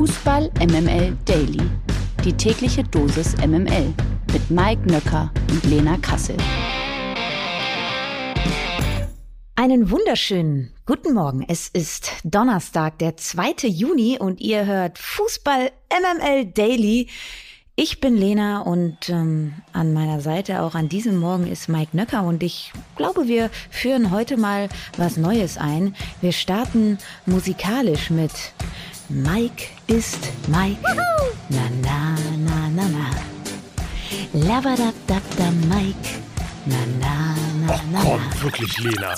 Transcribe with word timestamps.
Fußball 0.00 0.50
MML 0.60 1.14
Daily. 1.26 1.60
Die 2.24 2.32
tägliche 2.32 2.82
Dosis 2.82 3.36
MML 3.36 3.92
mit 4.32 4.50
Mike 4.50 4.90
Nöcker 4.90 5.30
und 5.50 5.62
Lena 5.64 5.98
Kassel. 5.98 6.38
Einen 9.56 9.90
wunderschönen 9.90 10.72
guten 10.86 11.12
Morgen. 11.12 11.44
Es 11.46 11.68
ist 11.68 12.12
Donnerstag, 12.24 12.98
der 12.98 13.18
2. 13.18 13.68
Juni 13.68 14.16
und 14.18 14.40
ihr 14.40 14.64
hört 14.64 14.96
Fußball 14.96 15.70
MML 15.90 16.46
Daily. 16.46 17.08
Ich 17.76 18.00
bin 18.00 18.16
Lena 18.16 18.60
und 18.60 19.10
ähm, 19.10 19.52
an 19.74 19.92
meiner 19.92 20.20
Seite 20.22 20.62
auch 20.62 20.74
an 20.74 20.88
diesem 20.88 21.18
Morgen 21.18 21.46
ist 21.46 21.68
Mike 21.68 21.94
Nöcker 21.94 22.24
und 22.24 22.42
ich 22.42 22.72
glaube, 22.96 23.28
wir 23.28 23.50
führen 23.70 24.10
heute 24.10 24.38
mal 24.38 24.70
was 24.96 25.18
Neues 25.18 25.58
ein. 25.58 25.94
Wir 26.22 26.32
starten 26.32 26.96
musikalisch 27.26 28.08
mit 28.08 28.32
Mike 29.10 29.66
ist 29.88 30.30
Mike. 30.46 30.78
Na 31.48 31.68
na 31.82 32.16
na 32.46 32.68
na 32.68 32.88
na. 32.88 33.10
Labadabdabda 34.32 35.50
Mike. 35.68 36.10
Na 36.66 36.76
na 37.00 37.34
na 37.66 37.74
Och, 37.74 37.82
na 37.92 38.00
komm, 38.02 38.20
na. 38.20 38.42
wirklich, 38.42 38.78
Lena. 38.78 39.14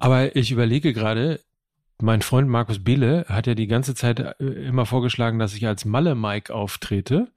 Aber 0.00 0.34
ich 0.36 0.50
überlege 0.50 0.92
gerade, 0.92 1.40
mein 2.02 2.20
Freund 2.22 2.48
Markus 2.48 2.82
Biele 2.82 3.24
hat 3.28 3.46
ja 3.46 3.54
die 3.54 3.68
ganze 3.68 3.94
Zeit 3.94 4.18
äh, 4.18 4.44
immer 4.44 4.86
vorgeschlagen, 4.86 5.38
dass 5.38 5.54
ich 5.54 5.66
als 5.66 5.84
Malle-Mike 5.84 6.52
auftrete 6.52 7.28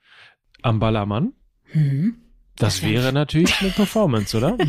am 0.63 0.79
Ballermann. 0.79 1.33
Hm. 1.71 2.15
Das 2.59 2.81
wäre 2.81 3.13
natürlich 3.13 3.61
eine 3.61 3.71
Performance, 3.71 4.35
oder? 4.37 4.57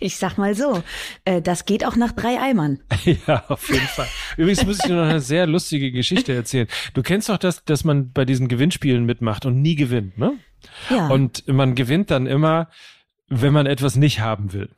Ich 0.00 0.16
sag 0.16 0.36
mal 0.36 0.54
so, 0.54 0.82
äh, 1.24 1.40
das 1.40 1.64
geht 1.64 1.84
auch 1.84 1.94
nach 1.94 2.10
drei 2.12 2.40
Eimern. 2.40 2.80
ja, 3.26 3.44
auf 3.48 3.68
jeden 3.68 3.86
Fall. 3.86 4.08
Übrigens 4.36 4.66
muss 4.66 4.78
ich 4.78 4.82
dir 4.82 4.96
noch 4.96 5.08
eine 5.08 5.20
sehr 5.20 5.46
lustige 5.46 5.92
Geschichte 5.92 6.32
erzählen. 6.34 6.66
Du 6.94 7.02
kennst 7.02 7.28
doch 7.28 7.36
das, 7.38 7.64
dass 7.64 7.84
man 7.84 8.10
bei 8.12 8.24
diesen 8.24 8.48
Gewinnspielen 8.48 9.04
mitmacht 9.04 9.46
und 9.46 9.62
nie 9.62 9.76
gewinnt, 9.76 10.18
ne? 10.18 10.32
Ja. 10.88 11.06
Und 11.08 11.46
man 11.46 11.74
gewinnt 11.76 12.10
dann 12.10 12.26
immer, 12.26 12.68
wenn 13.28 13.52
man 13.52 13.66
etwas 13.66 13.94
nicht 13.94 14.20
haben 14.20 14.52
will. 14.52 14.70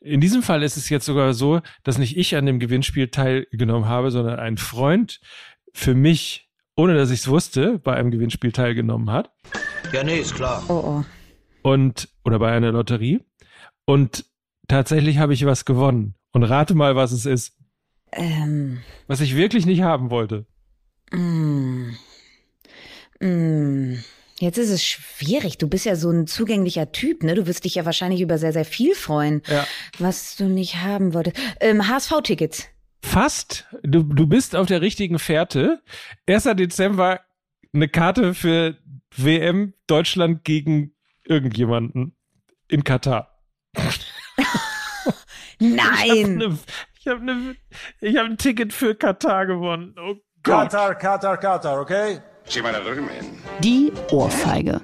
In 0.00 0.20
diesem 0.20 0.42
Fall 0.42 0.62
ist 0.62 0.76
es 0.76 0.88
jetzt 0.88 1.04
sogar 1.04 1.34
so, 1.34 1.60
dass 1.84 1.98
nicht 1.98 2.16
ich 2.16 2.34
an 2.36 2.46
dem 2.46 2.58
Gewinnspiel 2.60 3.08
teilgenommen 3.08 3.88
habe, 3.88 4.10
sondern 4.10 4.38
ein 4.38 4.56
Freund 4.56 5.20
für 5.74 5.94
mich, 5.94 6.48
ohne 6.76 6.94
dass 6.96 7.10
ich 7.10 7.20
es 7.20 7.28
wusste, 7.28 7.78
bei 7.78 7.94
einem 7.94 8.10
Gewinnspiel 8.10 8.52
teilgenommen 8.52 9.10
hat 9.10 9.30
Ja, 9.92 10.02
nee, 10.02 10.18
ist 10.18 10.34
klar. 10.34 10.62
oh 10.68 10.72
oh. 11.02 11.04
Und 11.62 12.08
oder 12.24 12.38
bei 12.38 12.50
einer 12.52 12.72
Lotterie 12.72 13.20
und 13.84 14.24
tatsächlich 14.68 15.18
habe 15.18 15.34
ich 15.34 15.44
was 15.46 15.64
gewonnen 15.64 16.14
und 16.32 16.44
rate 16.44 16.74
mal, 16.74 16.94
was 16.96 17.12
es 17.12 17.26
ist, 17.26 17.56
Ähm. 18.12 18.80
was 19.06 19.20
ich 19.20 19.34
wirklich 19.36 19.66
nicht 19.66 19.82
haben 19.82 20.10
wollte. 20.10 20.46
Mm. 21.12 21.90
Mm. 23.20 23.94
Jetzt 24.40 24.58
ist 24.58 24.70
es 24.70 24.84
schwierig. 24.84 25.58
Du 25.58 25.66
bist 25.68 25.84
ja 25.84 25.96
so 25.96 26.10
ein 26.10 26.28
zugänglicher 26.28 26.92
Typ, 26.92 27.24
ne? 27.24 27.34
Du 27.34 27.46
wirst 27.48 27.64
dich 27.64 27.74
ja 27.74 27.84
wahrscheinlich 27.84 28.20
über 28.20 28.38
sehr, 28.38 28.52
sehr 28.52 28.64
viel 28.64 28.94
freuen, 28.94 29.42
Ja. 29.48 29.66
was 29.98 30.36
du 30.36 30.44
nicht 30.44 30.76
haben 30.76 31.12
wolltest. 31.12 31.36
Ähm, 31.60 31.88
HSV-Tickets. 31.88 32.68
Fast, 33.02 33.66
du, 33.82 34.02
du 34.04 34.26
bist 34.28 34.54
auf 34.54 34.66
der 34.66 34.80
richtigen 34.80 35.18
Fährte. 35.18 35.82
1. 36.28 36.44
Dezember 36.56 37.20
eine 37.72 37.88
Karte 37.88 38.32
für 38.34 38.76
WM 39.16 39.74
Deutschland 39.88 40.44
gegen 40.44 40.92
irgendjemanden 41.28 42.16
in 42.68 42.84
Katar. 42.84 43.38
Nein! 45.58 46.58
Ich 47.00 47.06
habe 47.06 47.24
ne, 47.24 47.56
ich 48.00 48.16
hab 48.16 48.26
ein 48.26 48.38
Ticket 48.38 48.72
für 48.72 48.94
Katar 48.94 49.46
gewonnen. 49.46 49.94
Oh 49.98 50.14
Gott. 50.42 50.70
Katar, 50.70 50.94
Katar, 50.94 51.36
Katar, 51.36 51.80
okay? 51.80 52.20
Die 53.60 53.92
Ohrfeige. 54.10 54.80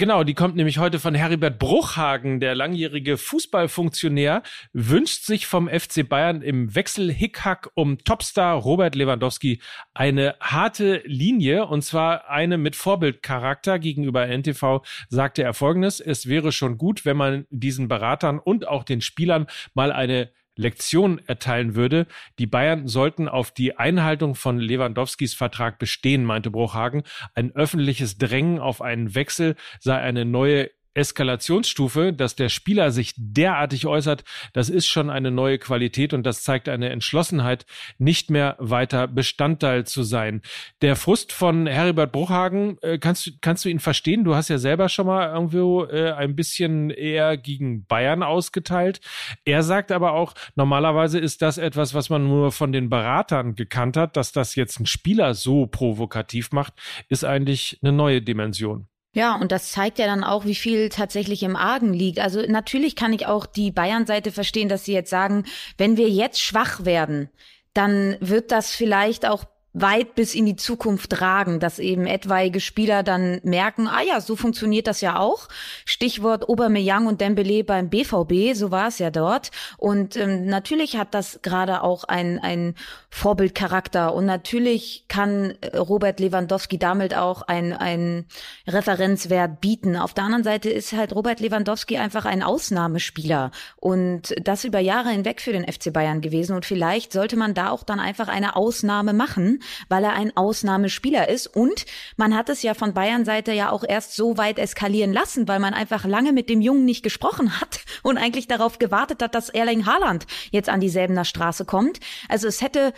Genau, 0.00 0.24
die 0.24 0.32
kommt 0.32 0.56
nämlich 0.56 0.78
heute 0.78 0.98
von 0.98 1.14
Heribert 1.14 1.58
Bruchhagen, 1.58 2.40
der 2.40 2.54
langjährige 2.54 3.18
Fußballfunktionär, 3.18 4.42
wünscht 4.72 5.26
sich 5.26 5.46
vom 5.46 5.68
FC 5.68 6.08
Bayern 6.08 6.40
im 6.40 6.74
Wechsel 6.74 7.12
Hickhack 7.12 7.68
um 7.74 7.98
Topstar 7.98 8.56
Robert 8.56 8.94
Lewandowski 8.94 9.60
eine 9.92 10.36
harte 10.40 11.02
Linie 11.04 11.66
und 11.66 11.82
zwar 11.82 12.30
eine 12.30 12.56
mit 12.56 12.76
Vorbildcharakter. 12.76 13.78
Gegenüber 13.78 14.26
NTV 14.26 14.80
sagte 15.10 15.42
er 15.42 15.52
folgendes, 15.52 16.00
es 16.00 16.26
wäre 16.26 16.50
schon 16.50 16.78
gut, 16.78 17.04
wenn 17.04 17.18
man 17.18 17.46
diesen 17.50 17.86
Beratern 17.86 18.38
und 18.38 18.66
auch 18.66 18.84
den 18.84 19.02
Spielern 19.02 19.48
mal 19.74 19.92
eine 19.92 20.30
Lektion 20.56 21.20
erteilen 21.26 21.74
würde. 21.74 22.06
Die 22.38 22.46
Bayern 22.46 22.86
sollten 22.88 23.28
auf 23.28 23.50
die 23.50 23.76
Einhaltung 23.76 24.34
von 24.34 24.58
Lewandowskis 24.58 25.34
Vertrag 25.34 25.78
bestehen, 25.78 26.24
meinte 26.24 26.50
Bruchhagen. 26.50 27.04
Ein 27.34 27.52
öffentliches 27.54 28.18
Drängen 28.18 28.58
auf 28.58 28.82
einen 28.82 29.14
Wechsel 29.14 29.56
sei 29.78 29.98
eine 29.98 30.24
neue 30.24 30.70
Eskalationsstufe, 30.94 32.12
dass 32.12 32.34
der 32.34 32.48
Spieler 32.48 32.90
sich 32.90 33.12
derartig 33.16 33.86
äußert, 33.86 34.24
das 34.52 34.68
ist 34.68 34.86
schon 34.86 35.10
eine 35.10 35.30
neue 35.30 35.58
Qualität 35.58 36.12
und 36.12 36.24
das 36.24 36.42
zeigt 36.42 36.68
eine 36.68 36.90
Entschlossenheit, 36.90 37.64
nicht 37.98 38.30
mehr 38.30 38.56
weiter 38.58 39.06
Bestandteil 39.06 39.86
zu 39.86 40.02
sein. 40.02 40.42
Der 40.82 40.96
Frust 40.96 41.32
von 41.32 41.66
Heribert 41.66 42.12
Bruchhagen, 42.12 42.78
äh, 42.82 42.98
kannst, 42.98 43.26
du 43.26 43.30
kannst 43.40 43.64
du 43.64 43.68
ihn 43.68 43.80
verstehen? 43.80 44.24
Du 44.24 44.34
hast 44.34 44.48
ja 44.48 44.58
selber 44.58 44.88
schon 44.88 45.06
mal 45.06 45.32
irgendwo 45.32 45.84
äh, 45.84 46.12
ein 46.12 46.34
bisschen 46.34 46.90
eher 46.90 47.36
gegen 47.36 47.86
Bayern 47.86 48.22
ausgeteilt. 48.22 49.00
Er 49.44 49.62
sagt 49.62 49.92
aber 49.92 50.12
auch, 50.12 50.34
normalerweise 50.56 51.18
ist 51.18 51.42
das 51.42 51.58
etwas, 51.58 51.94
was 51.94 52.10
man 52.10 52.26
nur 52.26 52.52
von 52.52 52.72
den 52.72 52.90
Beratern 52.90 53.54
gekannt 53.54 53.96
hat, 53.96 54.16
dass 54.16 54.32
das 54.32 54.54
jetzt 54.56 54.80
ein 54.80 54.86
Spieler 54.86 55.34
so 55.34 55.66
provokativ 55.66 56.52
macht, 56.52 56.74
ist 57.08 57.24
eigentlich 57.24 57.78
eine 57.82 57.92
neue 57.92 58.22
Dimension. 58.22 58.89
Ja, 59.12 59.34
und 59.34 59.50
das 59.50 59.72
zeigt 59.72 59.98
ja 59.98 60.06
dann 60.06 60.22
auch, 60.22 60.44
wie 60.44 60.54
viel 60.54 60.88
tatsächlich 60.88 61.42
im 61.42 61.56
Argen 61.56 61.92
liegt. 61.92 62.20
Also 62.20 62.42
natürlich 62.42 62.94
kann 62.94 63.12
ich 63.12 63.26
auch 63.26 63.44
die 63.44 63.72
Bayern-Seite 63.72 64.30
verstehen, 64.30 64.68
dass 64.68 64.84
sie 64.84 64.92
jetzt 64.92 65.10
sagen, 65.10 65.44
wenn 65.78 65.96
wir 65.96 66.08
jetzt 66.08 66.40
schwach 66.40 66.84
werden, 66.84 67.28
dann 67.74 68.16
wird 68.20 68.52
das 68.52 68.72
vielleicht 68.72 69.26
auch 69.26 69.44
weit 69.72 70.16
bis 70.16 70.34
in 70.34 70.46
die 70.46 70.56
Zukunft 70.56 71.10
tragen, 71.10 71.60
dass 71.60 71.78
eben 71.78 72.06
etwaige 72.06 72.60
Spieler 72.60 73.02
dann 73.02 73.40
merken, 73.44 73.86
ah 73.86 74.02
ja, 74.02 74.20
so 74.20 74.34
funktioniert 74.34 74.88
das 74.88 75.00
ja 75.00 75.18
auch. 75.18 75.48
Stichwort 75.84 76.48
Aubameyang 76.48 77.06
und 77.06 77.20
Dembele 77.20 77.62
beim 77.62 77.88
BVB, 77.88 78.54
so 78.54 78.72
war 78.72 78.88
es 78.88 78.98
ja 78.98 79.10
dort. 79.10 79.50
Und 79.78 80.16
ähm, 80.16 80.46
natürlich 80.46 80.96
hat 80.96 81.14
das 81.14 81.40
gerade 81.42 81.82
auch 81.82 82.04
ein, 82.04 82.40
ein 82.40 82.74
Vorbildcharakter 83.10 84.12
und 84.14 84.26
natürlich 84.26 85.04
kann 85.08 85.54
äh, 85.60 85.76
Robert 85.76 86.18
Lewandowski 86.18 86.78
damit 86.78 87.14
auch 87.14 87.42
ein, 87.42 87.72
ein 87.72 88.26
Referenzwert 88.66 89.60
bieten. 89.60 89.96
Auf 89.96 90.14
der 90.14 90.24
anderen 90.24 90.44
Seite 90.44 90.70
ist 90.70 90.92
halt 90.92 91.14
Robert 91.14 91.40
Lewandowski 91.40 91.96
einfach 91.96 92.24
ein 92.24 92.42
Ausnahmespieler 92.42 93.52
und 93.76 94.34
das 94.42 94.64
über 94.64 94.80
Jahre 94.80 95.10
hinweg 95.10 95.40
für 95.40 95.52
den 95.52 95.70
FC 95.70 95.92
Bayern 95.92 96.20
gewesen. 96.20 96.56
Und 96.56 96.66
vielleicht 96.66 97.12
sollte 97.12 97.36
man 97.36 97.54
da 97.54 97.70
auch 97.70 97.84
dann 97.84 98.00
einfach 98.00 98.28
eine 98.28 98.56
Ausnahme 98.56 99.12
machen, 99.12 99.59
weil 99.88 100.04
er 100.04 100.14
ein 100.14 100.36
Ausnahmespieler 100.36 101.28
ist. 101.28 101.46
Und 101.46 101.86
man 102.16 102.36
hat 102.36 102.48
es 102.48 102.62
ja 102.62 102.74
von 102.74 102.94
Bayern-Seite 102.94 103.52
ja 103.52 103.70
auch 103.70 103.84
erst 103.86 104.16
so 104.16 104.36
weit 104.36 104.58
eskalieren 104.58 105.12
lassen, 105.12 105.48
weil 105.48 105.60
man 105.60 105.74
einfach 105.74 106.04
lange 106.04 106.32
mit 106.32 106.48
dem 106.48 106.60
Jungen 106.60 106.84
nicht 106.84 107.02
gesprochen 107.02 107.60
hat 107.60 107.80
und 108.02 108.18
eigentlich 108.18 108.48
darauf 108.48 108.78
gewartet 108.78 109.22
hat, 109.22 109.34
dass 109.34 109.48
Erling 109.48 109.86
Haaland 109.86 110.26
jetzt 110.50 110.68
an 110.68 110.80
die 110.80 110.88
Säbener 110.88 111.24
Straße 111.24 111.64
kommt. 111.64 112.00
Also 112.28 112.48
es 112.48 112.60
hätte 112.60 112.92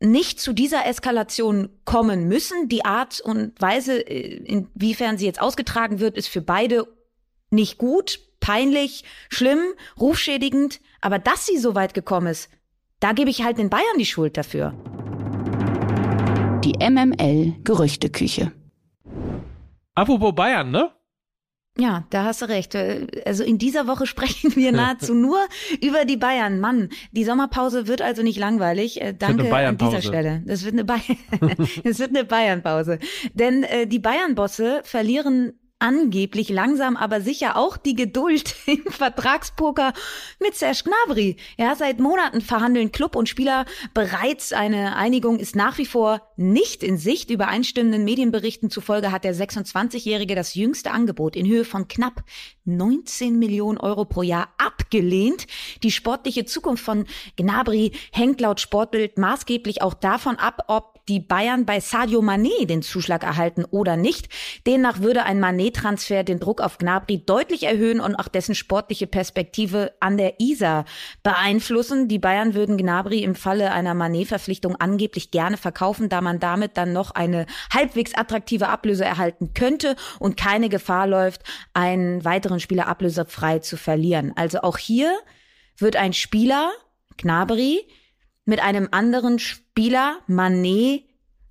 nicht 0.00 0.40
zu 0.40 0.52
dieser 0.52 0.86
Eskalation 0.86 1.70
kommen 1.84 2.28
müssen. 2.28 2.68
Die 2.68 2.84
Art 2.84 3.20
und 3.20 3.60
Weise, 3.60 4.00
äh, 4.00 4.36
inwiefern 4.44 5.18
sie 5.18 5.26
jetzt 5.26 5.40
ausgetragen 5.40 5.98
wird, 5.98 6.16
ist 6.16 6.28
für 6.28 6.40
beide 6.40 6.86
nicht 7.50 7.78
gut, 7.78 8.20
peinlich, 8.40 9.04
schlimm, 9.28 9.60
rufschädigend. 9.98 10.80
Aber 11.00 11.18
dass 11.18 11.46
sie 11.46 11.58
so 11.58 11.74
weit 11.74 11.94
gekommen 11.94 12.28
ist, 12.28 12.48
da 13.00 13.12
gebe 13.12 13.30
ich 13.30 13.42
halt 13.42 13.58
den 13.58 13.70
Bayern 13.70 13.98
die 13.98 14.06
Schuld 14.06 14.36
dafür. 14.36 14.74
Die 16.64 16.74
MML 16.78 17.54
Gerüchteküche. 17.62 18.52
Apropos 19.94 20.34
Bayern, 20.34 20.70
ne? 20.70 20.90
Ja, 21.78 22.04
da 22.10 22.24
hast 22.24 22.42
du 22.42 22.46
recht. 22.46 22.74
Also 23.24 23.44
in 23.44 23.58
dieser 23.58 23.86
Woche 23.86 24.06
sprechen 24.12 24.56
wir 24.56 24.72
nahezu 24.72 25.14
nur 25.14 25.38
über 25.80 26.04
die 26.04 26.16
Bayern. 26.16 26.58
Mann, 26.58 26.88
die 27.12 27.24
Sommerpause 27.24 27.86
wird 27.86 28.02
also 28.02 28.22
nicht 28.22 28.38
langweilig. 28.38 29.00
Äh, 29.00 29.14
Danke 29.14 29.54
eine 29.54 29.68
an 29.68 29.78
dieser. 29.78 30.02
Stelle. 30.02 30.42
Das 30.46 30.64
wird 30.64 30.74
eine, 30.74 30.88
wird 31.98 32.10
eine 32.10 32.24
Bayernpause. 32.24 32.98
Denn 33.34 33.62
äh, 33.62 33.86
die 33.86 34.00
Bayern-Bosse 34.00 34.80
verlieren 34.82 35.52
angeblich 35.78 36.48
langsam 36.48 36.96
aber 36.96 37.20
sicher 37.20 37.56
auch 37.56 37.76
die 37.76 37.94
Geduld 37.94 38.54
im 38.66 38.84
Vertragspoker 38.90 39.92
mit 40.40 40.56
Serge 40.56 40.84
Gnabry. 40.84 41.36
Ja, 41.56 41.74
seit 41.76 42.00
Monaten 42.00 42.40
verhandeln 42.40 42.92
Club 42.92 43.16
und 43.16 43.28
Spieler 43.28 43.64
bereits. 43.94 44.52
Eine 44.52 44.96
Einigung 44.96 45.38
ist 45.38 45.56
nach 45.56 45.78
wie 45.78 45.86
vor 45.86 46.22
nicht 46.36 46.82
in 46.82 46.98
Sicht. 46.98 47.30
Übereinstimmenden 47.30 48.04
Medienberichten 48.04 48.70
zufolge 48.70 49.12
hat 49.12 49.24
der 49.24 49.34
26-Jährige 49.34 50.34
das 50.34 50.54
jüngste 50.54 50.90
Angebot 50.90 51.36
in 51.36 51.46
Höhe 51.46 51.64
von 51.64 51.88
knapp 51.88 52.24
19 52.68 53.38
Millionen 53.38 53.78
Euro 53.78 54.04
pro 54.04 54.22
Jahr 54.22 54.48
abgelehnt. 54.58 55.46
Die 55.82 55.90
sportliche 55.90 56.44
Zukunft 56.44 56.84
von 56.84 57.06
Gnabry 57.36 57.92
hängt 58.12 58.40
laut 58.40 58.60
Sportbild 58.60 59.18
maßgeblich 59.18 59.82
auch 59.82 59.94
davon 59.94 60.36
ab, 60.36 60.64
ob 60.68 60.98
die 61.08 61.20
Bayern 61.20 61.64
bei 61.64 61.80
Sadio 61.80 62.20
Mané 62.20 62.66
den 62.66 62.82
Zuschlag 62.82 63.24
erhalten 63.24 63.64
oder 63.64 63.96
nicht. 63.96 64.28
Demnach 64.66 65.00
würde 65.00 65.24
ein 65.24 65.42
Mané-Transfer 65.42 66.22
den 66.22 66.38
Druck 66.38 66.60
auf 66.60 66.78
Gnabry 66.78 67.24
deutlich 67.24 67.64
erhöhen 67.64 68.00
und 68.00 68.14
auch 68.16 68.28
dessen 68.28 68.54
sportliche 68.54 69.06
Perspektive 69.06 69.92
an 70.00 70.18
der 70.18 70.38
Isar 70.38 70.84
beeinflussen. 71.22 72.08
Die 72.08 72.18
Bayern 72.18 72.54
würden 72.54 72.76
Gnabry 72.76 73.22
im 73.22 73.34
Falle 73.34 73.72
einer 73.72 73.94
Mané-Verpflichtung 73.94 74.76
angeblich 74.76 75.30
gerne 75.30 75.56
verkaufen, 75.56 76.08
da 76.08 76.20
man 76.20 76.40
damit 76.40 76.76
dann 76.76 76.92
noch 76.92 77.12
eine 77.12 77.46
halbwegs 77.72 78.14
attraktive 78.14 78.68
Ablöse 78.68 79.04
erhalten 79.04 79.54
könnte 79.54 79.96
und 80.18 80.36
keine 80.36 80.68
Gefahr 80.68 81.06
läuft, 81.06 81.42
einen 81.72 82.24
weiteren 82.24 82.57
Spieler 82.60 82.86
ablösefrei 82.86 83.58
zu 83.58 83.76
verlieren. 83.76 84.32
Also 84.36 84.60
auch 84.62 84.78
hier 84.78 85.12
wird 85.76 85.96
ein 85.96 86.12
Spieler, 86.12 86.70
Gnabry, 87.16 87.80
mit 88.44 88.60
einem 88.60 88.88
anderen 88.90 89.38
Spieler, 89.38 90.18
Manet, 90.26 91.04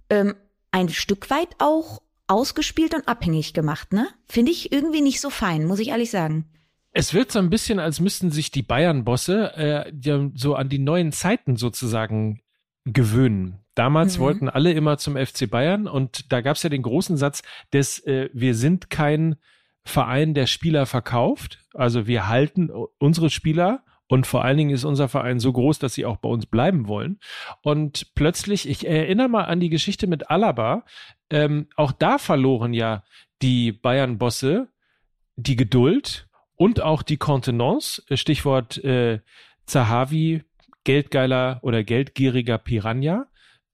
ähm, 0.10 0.36
ein 0.72 0.90
Stück 0.90 1.30
weit 1.30 1.50
auch 1.60 2.02
ausgespielt 2.28 2.94
und 2.94 3.08
abhängig 3.08 3.54
gemacht, 3.54 3.94
ne? 3.94 4.08
Finde 4.28 4.52
ich 4.52 4.72
irgendwie 4.72 5.02
nicht 5.02 5.22
so 5.22 5.30
fein, 5.30 5.66
muss 5.66 5.80
ich 5.80 5.90
ehrlich 5.90 6.12
sagen. 6.12 6.46
Es 6.92 7.14
wird 7.14 7.32
so 7.32 7.40
ein 7.40 7.50
bisschen, 7.50 7.80
als 7.80 8.00
müssten 8.00 8.32
sich 8.32 8.52
die 8.52 8.64
Bayern-Bosse 8.64 9.56
äh, 9.56 10.30
so 10.34 10.56
an 10.56 10.68
die 10.68 10.80
neuen 10.80 11.12
Zeiten 11.12 11.56
sozusagen 11.56 12.42
gewöhnen. 12.86 13.60
Damals 13.76 14.18
mhm. 14.18 14.22
wollten 14.22 14.50
alle 14.50 14.74
immer 14.74 14.98
zum 14.98 15.16
FC 15.16 15.50
Bayern 15.50 15.88
und 15.88 16.32
da 16.32 16.42
gab 16.42 16.56
es 16.56 16.64
ja 16.64 16.70
den 16.70 16.82
großen 16.82 17.16
Satz 17.16 17.44
des 17.72 18.00
äh, 18.06 18.30
Wir 18.34 18.56
sind 18.56 18.90
kein 18.90 19.36
Verein, 19.90 20.34
der 20.34 20.48
Spieler 20.48 20.86
verkauft. 20.86 21.60
Also 21.74 22.08
wir 22.08 22.28
halten 22.28 22.70
unsere 22.98 23.30
Spieler 23.30 23.84
und 24.08 24.26
vor 24.26 24.44
allen 24.44 24.58
Dingen 24.58 24.70
ist 24.70 24.86
unser 24.86 25.10
Verein 25.10 25.40
so 25.40 25.52
groß, 25.52 25.80
dass 25.80 25.94
sie 25.94 26.06
auch 26.06 26.18
bei 26.18 26.30
uns 26.30 26.46
bleiben 26.46 26.88
wollen. 26.88 27.20
Und 27.62 28.14
plötzlich, 28.16 28.68
ich 28.68 28.88
erinnere 28.88 29.28
mal 29.28 29.46
an 29.46 29.60
die 29.60 29.70
Geschichte 29.70 30.08
mit 30.08 30.30
Alaba, 30.30 30.86
ähm, 31.30 31.68
auch 31.76 31.92
da 31.92 32.18
verloren 32.18 32.74
ja 32.74 33.04
die 33.42 33.72
Bayern-Bosse 33.72 34.70
die 35.38 35.56
Geduld 35.56 36.28
und 36.56 36.82
auch 36.82 37.04
die 37.04 37.18
Kontenance, 37.18 38.04
Stichwort 38.12 38.84
äh, 38.84 39.22
Zahavi, 39.66 40.44
geldgeiler 40.84 41.60
oder 41.62 41.84
geldgieriger 41.84 42.58
Piranha. 42.58 43.28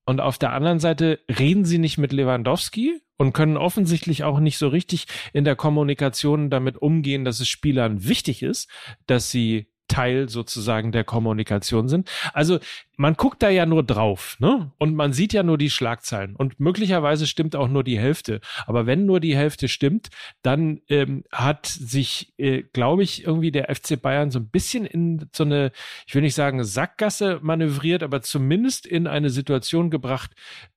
Und 0.05 0.19
auf 0.19 0.38
der 0.38 0.51
anderen 0.53 0.79
Seite 0.79 1.19
reden 1.29 1.65
sie 1.65 1.77
nicht 1.77 1.97
mit 1.97 2.11
Lewandowski 2.11 3.01
und 3.17 3.33
können 3.33 3.57
offensichtlich 3.57 4.23
auch 4.23 4.39
nicht 4.39 4.57
so 4.57 4.67
richtig 4.67 5.05
in 5.31 5.45
der 5.45 5.55
Kommunikation 5.55 6.50
damit 6.50 6.77
umgehen, 6.77 7.23
dass 7.23 7.39
es 7.39 7.47
Spielern 7.47 8.05
wichtig 8.05 8.44
ist, 8.44 8.69
dass 9.07 9.31
sie 9.31 9.72
Teil 9.94 10.28
sozusagen 10.28 10.92
der 10.92 11.04
Kommunikation 11.04 11.88
sind. 11.88 12.10
Also 12.34 12.57
man 12.98 13.13
guckt 13.13 13.44
da 13.44 13.50
ja 13.50 13.68
nur 13.68 13.84
drauf, 13.84 14.38
ne? 14.40 14.72
Und 14.80 14.95
man 14.95 15.13
sieht 15.13 15.34
ja 15.34 15.44
nur 15.44 15.60
die 15.60 15.69
Schlagzeilen. 15.69 16.36
Und 16.36 16.60
möglicherweise 16.60 17.28
stimmt 17.28 17.56
auch 17.56 17.68
nur 17.68 17.84
die 17.84 18.00
Hälfte. 18.00 18.42
Aber 18.66 18.88
wenn 18.88 19.06
nur 19.06 19.19
die 19.19 19.36
Hälfte 19.36 19.68
stimmt, 19.68 20.10
dann 20.42 20.81
ähm, 20.90 21.25
hat 21.31 21.68
sich, 21.68 22.34
äh, 22.38 22.63
glaube 22.74 23.04
ich, 23.04 23.24
irgendwie 23.24 23.51
der 23.51 23.74
FC 23.74 24.01
Bayern 24.01 24.31
so 24.31 24.40
ein 24.40 24.50
bisschen 24.50 24.84
in 24.86 25.30
so 25.31 25.44
eine, 25.44 25.72
ich 26.07 26.16
will 26.16 26.24
nicht 26.24 26.36
sagen 26.36 26.63
Sackgasse 26.63 27.40
manövriert, 27.44 28.01
aber 28.01 28.24
zumindest 28.24 28.88
in 28.88 29.06
eine 29.06 29.30
Situation 29.30 29.92
gebracht, 29.92 30.31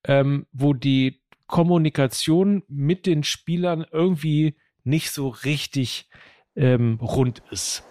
ähm, 0.05 0.45
wo 0.53 0.75
die 0.75 1.23
Kommunikation 1.47 2.65
mit 2.69 3.07
den 3.07 3.25
Spielern 3.25 3.87
irgendwie 3.91 4.57
nicht 4.85 5.11
so 5.11 5.29
richtig 5.29 6.11
ähm, 6.55 6.99
rund 7.01 7.43
ist. 7.51 7.83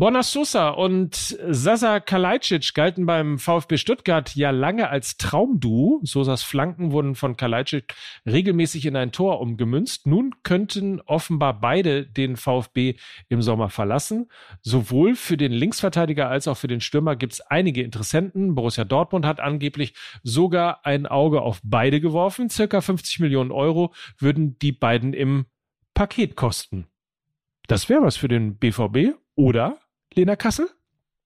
Bonas 0.00 0.32
Sosa 0.32 0.70
und 0.70 1.14
Sasa 1.14 2.00
Kalajdzic 2.00 2.72
galten 2.72 3.04
beim 3.04 3.38
VfB 3.38 3.76
Stuttgart 3.76 4.34
ja 4.34 4.50
lange 4.50 4.88
als 4.88 5.18
Traumduo. 5.18 6.00
Sosas 6.04 6.42
Flanken 6.42 6.90
wurden 6.90 7.14
von 7.14 7.36
Kalajdzic 7.36 7.94
regelmäßig 8.24 8.86
in 8.86 8.96
ein 8.96 9.12
Tor 9.12 9.42
umgemünzt. 9.42 10.06
Nun 10.06 10.36
könnten 10.42 11.02
offenbar 11.02 11.60
beide 11.60 12.06
den 12.06 12.36
VfB 12.36 12.94
im 13.28 13.42
Sommer 13.42 13.68
verlassen. 13.68 14.30
Sowohl 14.62 15.16
für 15.16 15.36
den 15.36 15.52
Linksverteidiger 15.52 16.30
als 16.30 16.48
auch 16.48 16.56
für 16.56 16.68
den 16.68 16.80
Stürmer 16.80 17.14
gibt 17.14 17.34
es 17.34 17.42
einige 17.42 17.82
Interessenten. 17.82 18.54
Borussia 18.54 18.84
Dortmund 18.84 19.26
hat 19.26 19.38
angeblich 19.38 19.92
sogar 20.22 20.86
ein 20.86 21.06
Auge 21.06 21.42
auf 21.42 21.60
beide 21.62 22.00
geworfen. 22.00 22.48
Circa 22.48 22.80
50 22.80 23.20
Millionen 23.20 23.50
Euro 23.50 23.92
würden 24.18 24.58
die 24.60 24.72
beiden 24.72 25.12
im 25.12 25.44
Paket 25.92 26.36
kosten. 26.36 26.86
Das 27.70 27.88
wäre 27.88 28.02
was 28.02 28.16
für 28.16 28.26
den 28.26 28.56
BVB 28.56 29.16
oder, 29.36 29.78
Lena 30.12 30.34
Kassel? 30.34 30.68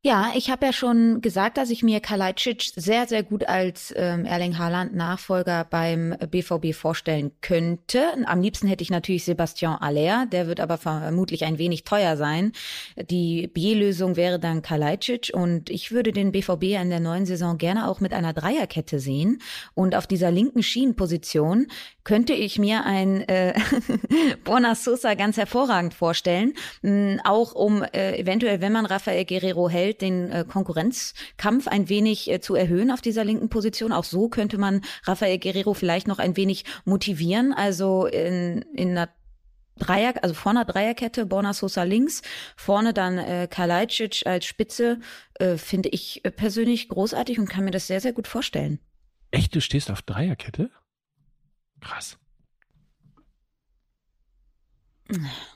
Ja, 0.06 0.32
ich 0.34 0.50
habe 0.50 0.66
ja 0.66 0.74
schon 0.74 1.22
gesagt, 1.22 1.56
dass 1.56 1.70
ich 1.70 1.82
mir 1.82 1.98
Kalajdzic 1.98 2.72
sehr, 2.76 3.06
sehr 3.06 3.22
gut 3.22 3.48
als 3.48 3.90
ähm, 3.96 4.26
Erling 4.26 4.58
Haaland 4.58 4.94
Nachfolger 4.94 5.64
beim 5.64 6.14
BVB 6.30 6.74
vorstellen 6.74 7.32
könnte. 7.40 8.02
Am 8.26 8.42
liebsten 8.42 8.66
hätte 8.66 8.82
ich 8.82 8.90
natürlich 8.90 9.24
Sebastian 9.24 9.76
Aller, 9.76 10.26
der 10.26 10.46
wird 10.46 10.60
aber 10.60 10.76
vermutlich 10.76 11.46
ein 11.46 11.56
wenig 11.56 11.84
teuer 11.84 12.18
sein. 12.18 12.52
Die 13.08 13.46
B-Lösung 13.46 14.16
wäre 14.16 14.38
dann 14.38 14.60
Kalajdzic 14.60 15.30
und 15.32 15.70
ich 15.70 15.90
würde 15.90 16.12
den 16.12 16.32
BVB 16.32 16.64
in 16.82 16.90
der 16.90 17.00
neuen 17.00 17.24
Saison 17.24 17.56
gerne 17.56 17.88
auch 17.88 18.00
mit 18.00 18.12
einer 18.12 18.34
Dreierkette 18.34 19.00
sehen. 19.00 19.40
Und 19.72 19.94
auf 19.94 20.06
dieser 20.06 20.30
linken 20.30 20.62
Schienenposition 20.62 21.68
könnte 22.04 22.34
ich 22.34 22.58
mir 22.58 22.84
ein 22.84 23.26
äh, 23.26 23.54
Borna 24.44 24.74
Sosa 24.74 25.14
ganz 25.14 25.38
hervorragend 25.38 25.94
vorstellen, 25.94 26.52
mh, 26.82 27.22
auch 27.24 27.54
um 27.54 27.82
äh, 27.82 28.18
eventuell, 28.18 28.60
wenn 28.60 28.72
man 28.72 28.84
Rafael 28.84 29.24
Guerrero 29.24 29.70
hält, 29.70 29.93
Feld 29.94 30.00
den 30.00 30.30
äh, 30.30 30.44
Konkurrenzkampf 30.46 31.68
ein 31.68 31.88
wenig 31.88 32.30
äh, 32.30 32.40
zu 32.40 32.54
erhöhen 32.54 32.90
auf 32.90 33.00
dieser 33.00 33.24
linken 33.24 33.48
Position. 33.48 33.92
Auch 33.92 34.04
so 34.04 34.28
könnte 34.28 34.58
man 34.58 34.82
Rafael 35.04 35.38
Guerrero 35.38 35.74
vielleicht 35.74 36.06
noch 36.06 36.18
ein 36.18 36.36
wenig 36.36 36.64
motivieren. 36.84 37.52
Also 37.52 38.06
in, 38.06 38.62
in 38.74 38.90
einer 38.90 39.08
Dreier, 39.76 40.14
also 40.22 40.34
vorne 40.34 40.64
Dreierkette, 40.64 41.26
Borna 41.26 41.52
Sosa 41.52 41.82
links, 41.82 42.22
vorne 42.56 42.94
dann 42.94 43.18
äh, 43.18 43.48
Kalajdzic 43.50 44.24
als 44.24 44.44
Spitze, 44.44 45.00
äh, 45.34 45.56
finde 45.56 45.88
ich 45.88 46.22
persönlich 46.36 46.88
großartig 46.88 47.40
und 47.40 47.48
kann 47.48 47.64
mir 47.64 47.72
das 47.72 47.88
sehr, 47.88 48.00
sehr 48.00 48.12
gut 48.12 48.28
vorstellen. 48.28 48.78
Echt, 49.32 49.54
du 49.54 49.60
stehst 49.60 49.90
auf 49.90 50.02
Dreierkette? 50.02 50.70
Krass. 51.80 52.18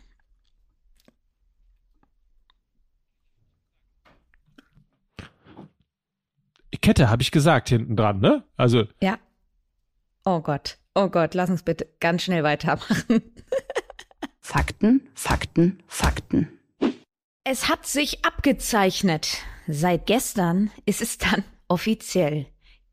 Kette, 6.89 7.11
habe 7.11 7.21
ich 7.21 7.33
gesagt, 7.33 7.69
hinten 7.69 7.97
dran, 7.97 8.21
ne? 8.21 8.45
Also. 8.57 8.85
Ja. 9.03 9.19
Oh 10.25 10.41
Gott, 10.41 10.79
oh 10.95 11.11
Gott, 11.11 11.35
lass 11.35 11.51
uns 11.51 11.63
bitte 11.63 11.87
ganz 12.01 12.23
schnell 12.23 12.45
weitermachen. 12.45 13.21
Fakten, 14.41 15.07
Fakten, 15.13 15.83
Fakten. 15.87 16.49
Es 17.45 17.69
hat 17.69 17.85
sich 17.85 18.25
abgezeichnet. 18.25 19.43
Seit 19.67 20.07
gestern 20.07 20.71
ist 20.87 21.03
es 21.03 21.19
dann 21.19 21.45
offiziell. 21.69 22.47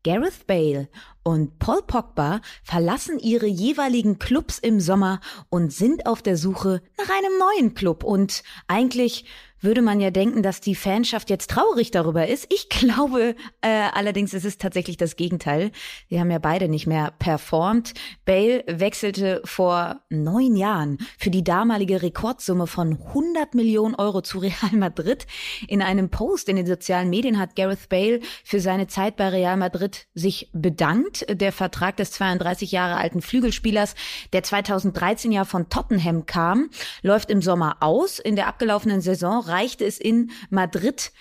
Gareth 0.04 0.46
Bale 0.46 0.90
und 1.22 1.58
Paul 1.58 1.80
Pogba 1.82 2.42
verlassen 2.62 3.18
ihre 3.18 3.46
jeweiligen 3.46 4.18
Clubs 4.18 4.58
im 4.58 4.78
Sommer 4.78 5.20
und 5.48 5.72
sind 5.72 6.04
auf 6.04 6.20
der 6.20 6.36
Suche 6.36 6.82
nach 6.98 7.08
einem 7.08 7.38
neuen 7.38 7.74
Club. 7.74 8.04
Und 8.04 8.42
eigentlich 8.68 9.24
würde 9.60 9.82
man 9.82 10.00
ja 10.00 10.10
denken, 10.10 10.42
dass 10.42 10.60
die 10.60 10.74
Fanschaft 10.74 11.30
jetzt 11.30 11.50
traurig 11.50 11.90
darüber 11.90 12.26
ist. 12.26 12.46
Ich 12.52 12.68
glaube 12.70 13.34
äh, 13.60 13.88
allerdings, 13.92 14.34
es 14.34 14.44
ist 14.44 14.60
tatsächlich 14.60 14.96
das 14.96 15.16
Gegenteil. 15.16 15.70
Sie 16.08 16.20
haben 16.20 16.30
ja 16.30 16.38
beide 16.38 16.68
nicht 16.68 16.86
mehr 16.86 17.12
performt. 17.18 17.94
Bale 18.24 18.64
wechselte 18.66 19.40
vor 19.44 20.00
neun 20.08 20.56
Jahren 20.56 20.98
für 21.18 21.30
die 21.30 21.44
damalige 21.44 22.02
Rekordsumme 22.02 22.66
von 22.66 22.92
100 22.92 23.54
Millionen 23.54 23.94
Euro 23.94 24.20
zu 24.22 24.38
Real 24.38 24.72
Madrid. 24.72 25.26
In 25.68 25.82
einem 25.82 26.10
Post 26.10 26.48
in 26.48 26.56
den 26.56 26.66
sozialen 26.66 27.10
Medien 27.10 27.38
hat 27.38 27.56
Gareth 27.56 27.88
Bale 27.88 28.20
für 28.44 28.60
seine 28.60 28.86
Zeit 28.86 29.16
bei 29.16 29.28
Real 29.28 29.56
Madrid 29.56 30.06
sich 30.14 30.50
bedankt. 30.52 31.26
Der 31.28 31.52
Vertrag 31.52 31.96
des 31.96 32.12
32 32.12 32.72
Jahre 32.72 32.96
alten 32.96 33.22
Flügelspielers, 33.22 33.94
der 34.32 34.42
2013 34.42 35.32
ja 35.32 35.44
von 35.44 35.68
Tottenham 35.68 36.26
kam, 36.26 36.70
läuft 37.02 37.30
im 37.30 37.42
Sommer 37.42 37.76
aus. 37.80 38.18
In 38.18 38.36
der 38.36 38.46
abgelaufenen 38.46 39.00
Saison 39.00 39.45
reichte 39.48 39.84
es 39.84 39.98
in 39.98 40.30
Madrid 40.50 41.12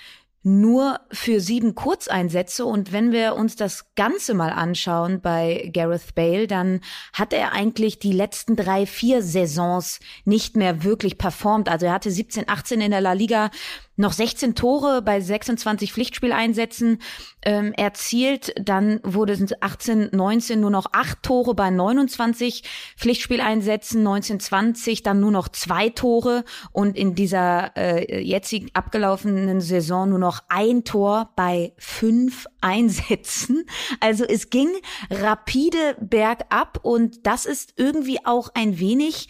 nur 0.46 1.00
für 1.12 1.39
sieben 1.39 1.74
Kurzeinsätze. 1.74 2.65
Und 2.65 2.91
wenn 2.91 3.12
wir 3.12 3.36
uns 3.36 3.55
das 3.55 3.96
Ganze 3.96 4.36
mal 4.36 4.51
anschauen 4.51 5.20
bei 5.20 5.72
Gareth 5.74 6.13
Bale, 6.13 6.46
dann 6.46 6.82
hat 7.13 7.34
er 7.34 7.51
eigentlich 7.51 7.98
die 7.98 8.12
letzten 8.12 8.55
drei, 8.55 8.86
vier 8.86 9.24
Saisons 9.24 10.00
nicht 10.24 10.55
mehr 10.55 10.84
wirklich 10.84 11.17
performt. 11.17 11.67
Also 11.67 11.88
er 11.88 11.94
hatte 11.94 12.12
17, 12.12 12.48
18 12.48 12.79
in 12.79 12.91
der 12.91 13.01
La 13.01 13.13
Liga 13.13 13.50
noch 13.97 14.13
16 14.13 14.55
Tore 14.55 15.01
bei 15.01 15.21
26 15.21 15.93
Pflichtspieleinsätzen 15.93 16.99
ähm, 17.43 17.73
erzielt. 17.73 18.53
Dann 18.59 18.99
wurde 19.03 19.33
es 19.33 19.61
18, 19.61 20.09
19 20.11 20.59
nur 20.59 20.69
noch 20.69 20.87
acht 20.91 21.23
Tore 21.23 21.55
bei 21.55 21.69
29 21.69 22.63
Pflichtspieleinsätzen, 22.97 24.03
19, 24.03 24.39
20 24.39 25.03
dann 25.03 25.19
nur 25.19 25.31
noch 25.31 25.47
zwei 25.49 25.89
Tore 25.89 26.43
und 26.71 26.97
in 26.97 27.15
dieser 27.15 27.75
äh, 27.77 28.21
jetzigen 28.21 28.69
abgelaufenen 28.73 29.61
Saison 29.61 30.09
nur 30.09 30.19
noch 30.19 30.43
ein 30.49 30.83
Tor 30.83 31.31
bei 31.35 31.73
fünf 31.77 32.47
Einsätzen. 32.61 33.65
Also 33.99 34.25
es 34.25 34.49
ging 34.49 34.69
rapide 35.09 35.95
bergab 35.99 36.79
und 36.83 37.25
das 37.25 37.45
ist 37.45 37.73
irgendwie 37.77 38.25
auch 38.25 38.49
ein 38.53 38.79
wenig 38.79 39.29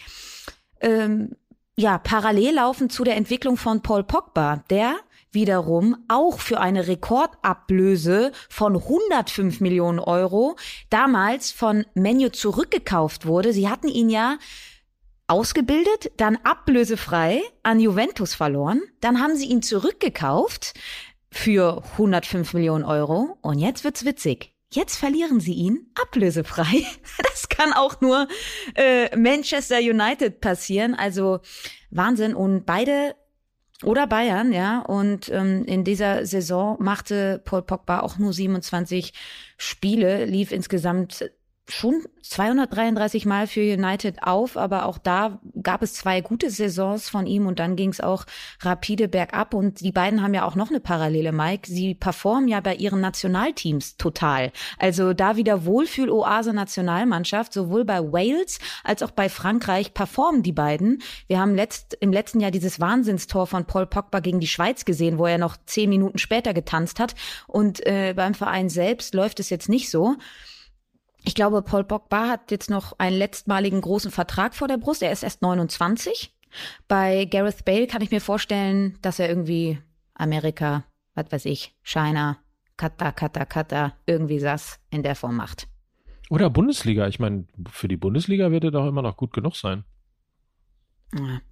ähm, 0.82 1.36
ja, 1.78 1.98
parallel 1.98 2.56
laufen 2.56 2.90
zu 2.90 3.04
der 3.04 3.18
Entwicklung 3.18 3.58
von 3.58 3.82
Paul 3.82 4.04
Pogba, 4.04 4.64
der 4.70 4.96
wiederum 5.32 5.98
auch 6.08 6.40
für 6.40 6.62
eine 6.62 6.88
Rekordablöse 6.88 8.32
von 8.50 8.78
105 8.78 9.60
Millionen 9.60 10.00
Euro 10.00 10.56
damals 10.90 11.52
von 11.52 11.86
Menu 11.94 12.30
zurückgekauft 12.30 13.26
wurde. 13.26 13.52
Sie 13.52 13.70
hatten 13.70 13.90
ihn 13.90 14.10
ja 14.10 14.38
ausgebildet, 15.28 16.12
dann 16.18 16.38
ablösefrei 16.38 17.42
an 17.64 17.80
Juventus 17.80 18.34
verloren, 18.34 18.82
dann 19.02 19.20
haben 19.22 19.36
sie 19.36 19.48
ihn 19.48 19.62
zurückgekauft 19.62 20.74
für 21.32 21.84
105 21.94 22.54
Millionen 22.54 22.86
Euro 22.86 23.38
und 23.42 23.60
jetzt 23.60 23.84
wird's 23.84 24.06
witzig. 24.06 24.55
Jetzt 24.76 24.98
verlieren 24.98 25.40
sie 25.40 25.54
ihn 25.54 25.88
ablösefrei. 25.96 26.84
Das 27.18 27.48
kann 27.50 27.74
auch 27.74 28.02
nur 28.02 28.28
äh, 28.76 29.16
Manchester 29.16 29.78
United 29.78 30.42
passieren. 30.42 30.94
Also 30.94 31.40
Wahnsinn. 31.90 32.36
Und 32.36 32.66
beide 32.66 33.16
oder 33.84 34.08
Bayern, 34.08 34.52
ja. 34.52 34.80
Und 34.80 35.30
ähm, 35.30 35.64
in 35.66 35.84
dieser 35.84 36.26
Saison 36.26 36.78
machte 36.80 37.42
Paul 37.46 37.62
Pogba 37.62 38.02
auch 38.02 38.18
nur 38.18 38.34
27 38.34 39.14
Spiele, 39.58 40.26
lief 40.26 40.52
insgesamt 40.52 41.32
schon 41.68 42.04
233 42.22 43.26
Mal 43.26 43.48
für 43.48 43.62
United 43.62 44.24
auf, 44.24 44.56
aber 44.56 44.86
auch 44.86 44.98
da 44.98 45.40
gab 45.62 45.82
es 45.82 45.94
zwei 45.94 46.22
gute 46.22 46.50
Saisons 46.50 47.10
von 47.10 47.26
ihm 47.26 47.48
und 47.48 47.60
dann 47.60 47.76
ging 47.76 47.90
es 47.90 48.02
auch 48.02 48.26
rapide 48.62 49.08
bergab 49.08 49.54
und 49.54 49.82
die 49.82 49.92
beiden 49.92 50.22
haben 50.22 50.34
ja 50.34 50.46
auch 50.46 50.56
noch 50.56 50.70
eine 50.70 50.80
Parallele, 50.80 51.32
Mike. 51.32 51.68
Sie 51.68 51.96
performen 51.96 52.48
ja 52.48 52.60
bei 52.62 52.76
ihren 52.76 53.02
Nationalteams 53.02 53.98
total. 53.98 54.52
Also 54.78 55.14
da 55.14 55.38
wieder 55.38 55.66
Wohlfühl-Oase 55.66 56.54
Nationalmannschaft, 56.54 57.54
sowohl 57.54 57.84
bei 57.84 58.00
Wales 58.00 58.60
als 58.84 59.02
auch 59.02 59.12
bei 59.12 59.28
Frankreich 59.28 59.94
performen 59.94 60.44
die 60.44 60.52
beiden. 60.52 61.02
Wir 61.28 61.40
haben 61.40 61.56
letzt, 61.56 61.98
im 62.00 62.12
letzten 62.12 62.40
Jahr 62.40 62.52
dieses 62.52 62.80
Wahnsinnstor 62.80 63.48
von 63.48 63.66
Paul 63.66 63.88
Pogba 63.88 64.20
gegen 64.20 64.40
die 64.40 64.48
Schweiz 64.48 64.86
gesehen, 64.86 65.18
wo 65.18 65.26
er 65.26 65.40
noch 65.40 65.58
zehn 65.66 65.90
Minuten 65.90 66.20
später 66.20 66.54
getanzt 66.54 67.00
hat 67.00 67.16
und 67.48 67.86
äh, 67.86 68.14
beim 68.16 68.36
Verein 68.36 68.70
selbst 68.70 69.16
läuft 69.16 69.40
es 69.40 69.50
jetzt 69.50 69.70
nicht 69.70 69.90
so. 69.90 70.16
Ich 71.26 71.36
glaube, 71.36 71.64
Paul 71.64 71.84
Pogba 71.84 72.30
hat 72.30 72.52
jetzt 72.52 72.70
noch 72.70 72.98
einen 73.00 73.18
letztmaligen 73.18 73.82
großen 73.82 74.12
Vertrag 74.12 74.54
vor 74.54 74.68
der 74.68 74.78
Brust. 74.78 75.02
Er 75.02 75.12
ist 75.12 75.24
erst 75.24 75.42
29. 75.42 76.34
Bei 76.88 77.26
Gareth 77.26 77.66
Bale 77.66 77.88
kann 77.88 78.02
ich 78.02 78.12
mir 78.12 78.22
vorstellen, 78.22 78.98
dass 79.02 79.20
er 79.20 79.28
irgendwie 79.28 79.80
Amerika, 80.14 80.86
was 81.16 81.32
weiß 81.32 81.46
ich, 81.46 81.76
China, 81.82 82.38
Kata, 82.78 83.12
Kata, 83.12 83.46
Kata, 83.46 83.94
irgendwie 84.06 84.40
das 84.40 84.80
in 84.92 85.04
der 85.04 85.16
Form 85.16 85.36
macht. 85.36 85.68
Oder 86.30 86.50
Bundesliga. 86.50 87.08
Ich 87.08 87.20
meine, 87.20 87.46
für 87.70 87.88
die 87.88 87.98
Bundesliga 87.98 88.52
wird 88.52 88.64
er 88.64 88.72
doch 88.72 88.88
immer 88.88 89.02
noch 89.02 89.18
gut 89.18 89.34
genug 89.34 89.56
sein. 89.56 89.84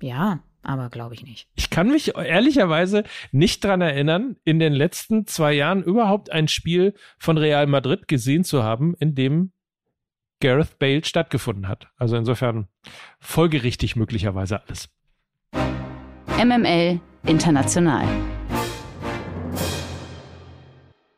Ja, 0.01 0.43
aber 0.61 0.89
glaube 0.89 1.13
ich 1.15 1.23
nicht. 1.23 1.47
Ich 1.55 1.69
kann 1.69 1.89
mich 1.89 2.15
ehrlicherweise 2.15 3.03
nicht 3.31 3.63
dran 3.63 3.81
erinnern, 3.81 4.37
in 4.43 4.59
den 4.59 4.73
letzten 4.73 5.27
zwei 5.27 5.53
Jahren 5.53 5.83
überhaupt 5.83 6.31
ein 6.31 6.47
Spiel 6.47 6.95
von 7.17 7.37
Real 7.37 7.67
Madrid 7.67 8.07
gesehen 8.07 8.43
zu 8.43 8.63
haben, 8.63 8.95
in 8.95 9.15
dem 9.15 9.51
Gareth 10.43 10.77
Bale 10.77 11.05
stattgefunden 11.05 11.69
hat. 11.69 11.87
Also 11.95 12.17
insofern 12.17 12.67
folgerichtig 13.21 13.95
möglicherweise 13.95 14.61
alles. 14.61 14.89
MML 16.37 16.99
International. 17.25 18.05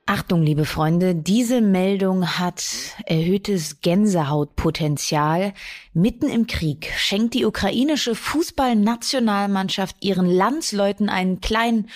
Achtung, 0.05 0.43
liebe 0.43 0.65
Freunde, 0.65 1.15
diese 1.15 1.61
Meldung 1.61 2.37
hat 2.37 2.63
erhöhtes 3.07 3.81
Gänsehautpotenzial. 3.81 5.55
Mitten 5.93 6.29
im 6.29 6.45
Krieg 6.45 6.91
schenkt 6.95 7.33
die 7.33 7.45
ukrainische 7.45 8.13
Fußballnationalmannschaft 8.13 9.95
ihren 10.01 10.27
Landsleuten 10.27 11.09
einen 11.09 11.41
kleinen 11.41 11.89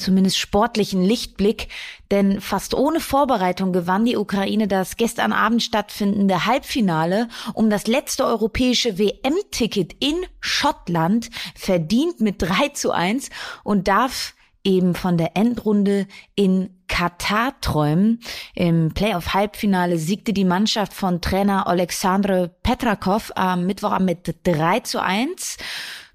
zumindest 0.00 0.38
sportlichen 0.38 1.02
Lichtblick, 1.02 1.68
denn 2.10 2.40
fast 2.40 2.74
ohne 2.74 3.00
Vorbereitung 3.00 3.72
gewann 3.72 4.04
die 4.04 4.16
Ukraine 4.16 4.66
das 4.66 4.96
gestern 4.96 5.32
Abend 5.32 5.62
stattfindende 5.62 6.46
Halbfinale 6.46 7.28
um 7.54 7.70
das 7.70 7.86
letzte 7.86 8.24
europäische 8.24 8.98
WM-Ticket 8.98 9.94
in 10.00 10.16
Schottland, 10.40 11.30
verdient 11.54 12.20
mit 12.20 12.42
3 12.42 12.70
zu 12.70 12.90
1 12.90 13.30
und 13.62 13.86
darf 13.86 14.34
eben 14.64 14.94
von 14.94 15.16
der 15.16 15.36
Endrunde 15.36 16.06
in 16.34 16.70
Katar 16.86 17.58
träumen. 17.60 18.20
Im 18.54 18.92
Playoff-Halbfinale 18.92 19.96
siegte 19.96 20.32
die 20.32 20.44
Mannschaft 20.44 20.92
von 20.92 21.20
Trainer 21.20 21.66
Alexandre 21.66 22.54
Petrakov 22.62 23.32
am 23.36 23.64
Mittwoch 23.64 23.98
mit 24.00 24.34
3 24.42 24.80
zu 24.80 25.02
1. 25.02 25.56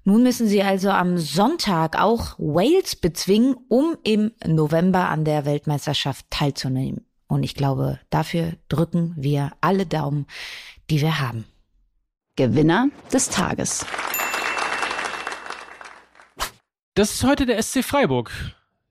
Nun 0.08 0.22
müssen 0.22 0.46
sie 0.46 0.62
also 0.62 0.90
am 0.90 1.18
Sonntag 1.18 2.00
auch 2.00 2.38
Wales 2.38 2.94
bezwingen, 2.94 3.56
um 3.68 3.96
im 4.04 4.30
November 4.46 5.08
an 5.08 5.24
der 5.24 5.44
Weltmeisterschaft 5.44 6.26
teilzunehmen. 6.30 7.04
Und 7.26 7.42
ich 7.42 7.56
glaube, 7.56 7.98
dafür 8.08 8.52
drücken 8.68 9.14
wir 9.16 9.50
alle 9.60 9.84
Daumen, 9.84 10.28
die 10.90 11.00
wir 11.00 11.18
haben. 11.18 11.44
Gewinner 12.36 12.88
des 13.12 13.30
Tages. 13.30 13.84
Das 16.94 17.14
ist 17.14 17.24
heute 17.24 17.44
der 17.44 17.60
SC 17.60 17.82
Freiburg. 17.82 18.30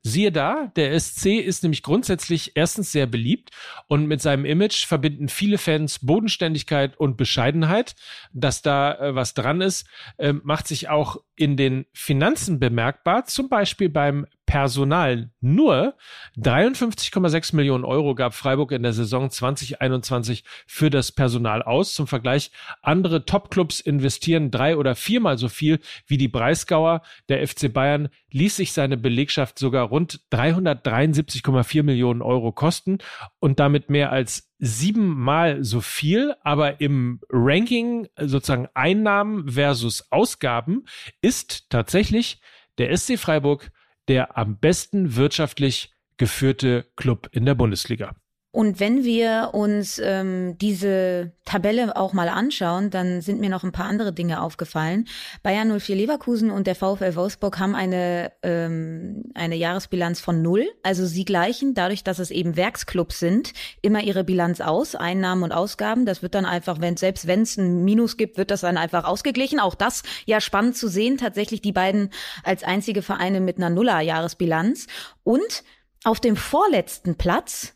Siehe 0.08 0.32
da, 0.32 0.72
der 0.76 1.00
SC 1.00 1.40
ist 1.40 1.64
nämlich 1.64 1.82
grundsätzlich 1.82 2.52
erstens 2.54 2.92
sehr 2.92 3.08
beliebt 3.08 3.50
und 3.88 4.06
mit 4.06 4.22
seinem 4.22 4.46
Image 4.46 4.86
verbinden 4.86 5.30
viele 5.30 5.58
Fans 5.58 5.98
Bodenständigkeit 5.98 6.96
und 6.96 7.18
Bescheidenheit. 7.18 7.96
Dass 8.32 8.62
da 8.62 8.94
äh, 8.94 9.16
was 9.16 9.34
dran 9.34 9.62
ist, 9.62 9.88
äh, 10.18 10.32
macht 10.32 10.68
sich 10.68 10.90
auch 10.90 11.18
in 11.36 11.58
den 11.58 11.86
Finanzen 11.94 12.60
bemerkbar, 12.60 13.26
zum 13.26 13.50
Beispiel 13.50 13.90
beim 13.90 14.26
Personal. 14.46 15.32
Nur 15.42 15.96
53,6 16.38 17.56
Millionen 17.56 17.84
Euro 17.84 18.16
gab 18.16 18.34
Freiburg 18.34 18.72
in 18.72 18.84
der 18.84 18.94
Saison 18.94 19.30
2021 19.30 20.44
für 20.68 20.90
das 20.90 21.12
Personal 21.12 21.64
aus. 21.64 21.94
Zum 21.94 22.08
Vergleich, 22.08 22.52
andere 22.82 23.26
Topclubs 23.26 23.80
investieren 23.80 24.52
drei 24.52 24.78
oder 24.78 24.96
viermal 24.96 25.38
so 25.38 25.50
viel 25.50 25.80
wie 26.06 26.18
die 26.18 26.28
Breisgauer. 26.28 27.02
Der 27.28 27.46
FC 27.46 27.74
Bayern 27.74 28.10
ließ 28.32 28.56
sich 28.56 28.72
seine 28.72 28.98
Belegschaft 28.98 29.58
sogar 29.58 29.88
rund 29.88 30.22
373,4 30.32 31.84
Millionen 31.84 32.22
Euro 32.22 32.52
kosten 32.52 33.00
und 33.40 33.60
damit 33.60 33.90
mehr 33.90 34.12
als 34.12 34.52
siebenmal 34.66 35.64
so 35.64 35.82
viel, 35.82 36.36
aber 36.44 36.82
im 36.82 37.20
Ranking 37.30 38.08
sozusagen 38.20 38.68
Einnahmen 38.74 39.50
versus 39.50 40.12
Ausgaben 40.12 40.86
ist 41.22 41.70
tatsächlich 41.70 42.42
der 42.78 42.96
SC 42.96 43.18
Freiburg 43.18 43.72
der 44.08 44.38
am 44.38 44.60
besten 44.60 45.16
wirtschaftlich 45.16 45.94
geführte 46.18 46.86
Club 46.96 47.30
in 47.32 47.46
der 47.46 47.56
Bundesliga. 47.56 48.16
Und 48.56 48.80
wenn 48.80 49.04
wir 49.04 49.50
uns 49.52 50.00
ähm, 50.02 50.58
diese 50.60 51.34
Tabelle 51.44 51.98
auch 51.98 52.14
mal 52.14 52.30
anschauen, 52.30 52.90
dann 52.90 53.20
sind 53.20 53.42
mir 53.42 53.50
noch 53.50 53.66
ein 53.66 53.74
paar 53.74 53.88
andere 53.88 54.14
Dinge 54.14 54.42
aufgefallen. 54.42 55.10
Bayern 55.44 55.78
04 55.78 55.98
Leverkusen 55.98 56.52
und 56.52 56.66
der 56.66 56.76
VfL 56.76 57.16
Wolfsburg 57.16 57.60
haben 57.60 57.76
eine, 57.76 58.32
ähm, 58.44 59.26
eine 59.34 59.58
Jahresbilanz 59.58 60.22
von 60.22 60.42
null. 60.42 60.66
Also 60.84 61.06
sie 61.06 61.26
gleichen, 61.26 61.74
dadurch, 61.74 62.06
dass 62.06 62.18
es 62.18 62.32
eben 62.32 62.56
Werksclubs 62.56 63.20
sind, 63.20 63.52
immer 63.82 64.02
ihre 64.04 64.24
Bilanz 64.24 64.62
aus, 64.62 64.96
Einnahmen 64.96 65.44
und 65.44 65.52
Ausgaben. 65.52 66.06
Das 66.06 66.22
wird 66.22 66.34
dann 66.34 66.46
einfach, 66.46 66.80
wenn 66.80 66.96
selbst 66.96 67.28
wenn 67.28 67.42
es 67.42 67.58
ein 67.58 67.84
Minus 67.84 68.16
gibt, 68.16 68.38
wird 68.38 68.52
das 68.52 68.62
dann 68.62 68.78
einfach 68.78 69.04
ausgeglichen. 69.04 69.60
Auch 69.60 69.76
das 69.76 70.04
ja 70.26 70.40
spannend 70.40 70.78
zu 70.78 70.88
sehen. 70.88 71.18
Tatsächlich 71.18 71.62
die 71.62 71.74
beiden 71.74 72.10
als 72.46 72.64
einzige 72.64 73.02
Vereine 73.02 73.42
mit 73.42 73.58
einer 73.58 73.70
Nuller-Jahresbilanz. 73.70 74.88
Und 75.26 75.66
auf 76.06 76.22
dem 76.22 76.38
vorletzten 76.38 77.16
Platz 77.16 77.75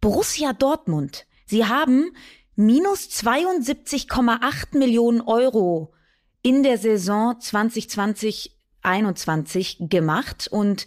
Borussia 0.00 0.52
Dortmund. 0.52 1.26
Sie 1.46 1.66
haben 1.66 2.12
minus 2.54 3.08
72,8 3.08 4.78
Millionen 4.78 5.20
Euro 5.20 5.92
in 6.42 6.62
der 6.62 6.78
Saison 6.78 7.40
2020 7.40 8.56
21 8.82 9.78
gemacht 9.88 10.48
und 10.50 10.86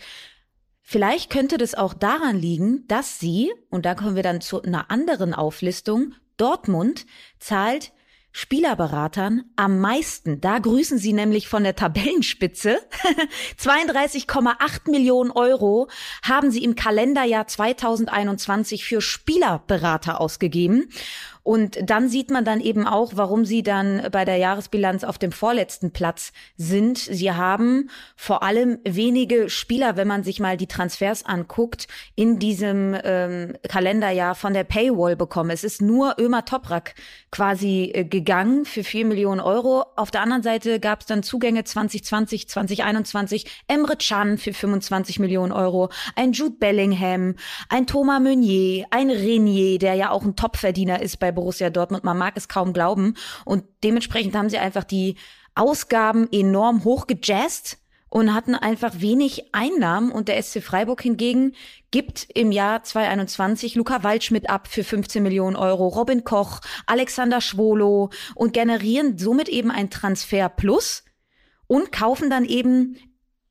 Vielleicht 0.92 1.30
könnte 1.30 1.60
das 1.60 1.76
auch 1.76 1.94
daran 1.94 2.36
liegen, 2.36 2.88
dass 2.88 3.20
sie, 3.20 3.54
und 3.70 3.86
da 3.86 3.94
kommen 3.94 4.16
wir 4.16 4.24
dann 4.24 4.42
zu 4.42 4.64
einer 4.64 4.90
anderen 4.90 5.36
Auflistung, 5.36 6.16
Dortmund 6.36 7.06
zahlt 7.38 7.92
Spielerberatern 8.32 9.46
am 9.56 9.80
meisten. 9.80 10.40
Da 10.40 10.60
grüßen 10.60 10.98
sie 10.98 11.14
nämlich 11.14 11.48
von 11.48 11.64
der 11.64 11.76
Tabellenspitze. 11.76 12.80
32,8 13.60 14.92
Millionen 14.92 15.32
Euro 15.32 15.90
haben 16.22 16.52
sie 16.52 16.64
im 16.64 16.76
Kalenderjahr 16.76 17.48
2021 17.48 18.86
für 18.86 19.02
Spielerberater 19.02 20.22
ausgegeben. 20.22 20.90
Und 21.50 21.80
dann 21.82 22.10
sieht 22.10 22.30
man 22.30 22.46
dann 22.46 22.60
eben 22.60 22.86
auch, 22.86 23.14
warum 23.16 23.44
sie 23.44 23.64
dann 23.64 24.10
bei 24.12 24.24
der 24.24 24.38
Jahresbilanz 24.38 25.04
auf 25.04 25.18
dem 25.18 25.32
vorletzten 25.32 25.90
Platz 25.90 26.32
sind. 26.58 27.00
Sie 27.00 27.32
haben 27.32 27.90
vor 28.16 28.44
allem 28.44 28.78
wenige 28.84 29.50
Spieler, 29.50 29.98
wenn 29.98 30.08
man 30.08 30.22
sich 30.22 30.40
mal 30.40 30.58
die 30.58 30.68
Transfers 30.68 31.26
anguckt, 31.26 31.88
in 32.14 32.38
diesem 32.38 32.96
ähm, 33.04 33.58
Kalenderjahr 33.68 34.36
von 34.36 34.54
der 34.54 34.64
Paywall 34.64 35.16
bekommen. 35.16 35.50
Es 35.50 35.64
ist 35.64 35.82
nur 35.82 36.18
Ömer 36.20 36.46
Toprak 36.46 36.94
quasi 37.32 37.94
äh, 37.96 38.04
gegangen 38.04 38.66
für 38.66 38.84
vier 38.84 39.06
Millionen 39.06 39.42
Euro. 39.42 39.86
Auf 39.96 40.12
der 40.12 40.22
anderen 40.22 40.44
Seite 40.44 40.80
gab 40.80 41.00
es 41.00 41.08
dann 41.08 41.24
Zugänge 41.24 41.64
2020, 41.64 42.48
2021, 42.48 43.46
Emre 43.68 43.96
Can 43.98 44.38
für 44.38 44.54
25 44.54 45.18
Millionen 45.18 45.52
Euro, 45.52 45.90
ein 46.16 46.32
Jude 46.32 46.58
Bellingham, 46.60 47.38
ein 47.70 47.88
Thomas 47.88 48.22
Meunier, 48.22 48.86
ein 48.92 49.10
Renier, 49.10 49.80
der 49.80 49.96
ja 49.96 50.12
auch 50.12 50.22
ein 50.22 50.36
Topverdiener 50.36 51.02
ist 51.02 51.18
bei 51.18 51.32
Borussia 51.40 51.70
Dortmund. 51.70 52.04
Man 52.04 52.18
mag 52.18 52.34
es 52.36 52.50
kaum 52.50 52.74
glauben. 52.74 53.16
Und 53.46 53.64
dementsprechend 53.84 54.36
haben 54.36 54.50
sie 54.50 54.58
einfach 54.58 54.84
die 54.84 55.16
Ausgaben 55.56 56.28
enorm 56.32 56.84
hochgejazzt 56.84 57.78
und 58.10 58.34
hatten 58.34 58.56
einfach 58.56 59.00
wenig 59.00 59.54
Einnahmen. 59.54 60.12
Und 60.12 60.28
der 60.28 60.42
SC 60.42 60.62
Freiburg 60.62 61.02
hingegen 61.02 61.54
gibt 61.92 62.28
im 62.34 62.52
Jahr 62.52 62.84
2021 62.84 63.76
Luca 63.76 64.04
Waldschmidt 64.04 64.50
ab 64.50 64.68
für 64.68 64.84
15 64.84 65.24
Millionen 65.24 65.56
Euro, 65.56 65.88
Robin 65.88 66.26
Koch, 66.26 66.60
Alexander 66.86 67.40
Schwolo 67.40 68.10
und 68.36 68.52
generieren 68.52 69.18
somit 69.18 69.48
eben 69.48 69.72
ein 69.72 69.90
Transfer 69.90 70.50
Plus 70.50 71.04
und 71.68 71.92
kaufen 71.94 72.30
dann 72.30 72.44
eben 72.46 72.98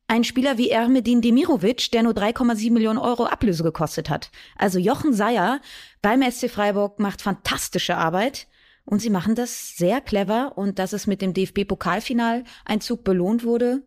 ein 0.09 0.25
Spieler 0.25 0.59
wie 0.59 0.71
Ermedin 0.71 1.21
Demirovic, 1.21 1.91
der 1.93 2.03
nur 2.03 2.15
3,7 2.15 2.73
Millionen 2.73 2.99
Euro 2.99 3.27
Ablöse 3.27 3.63
gekostet 3.63 4.11
hat. 4.11 4.31
Also 4.57 4.79
Jochen 4.79 5.13
Seyer 5.13 5.61
beim 6.03 6.23
SC 6.29 6.51
Freiburg 6.51 6.99
macht 6.99 7.23
fantastische 7.23 7.97
Arbeit 7.97 8.49
und 8.85 9.01
sie 9.01 9.11
machen 9.11 9.35
das 9.35 9.77
sehr 9.77 10.01
clever 10.01 10.57
und 10.57 10.79
dass 10.79 10.95
es 10.95 11.07
mit 11.07 11.21
dem 11.21 11.35
DFB-Pokalfinaleinzug 11.35 13.05
belohnt 13.05 13.45
wurde, 13.45 13.83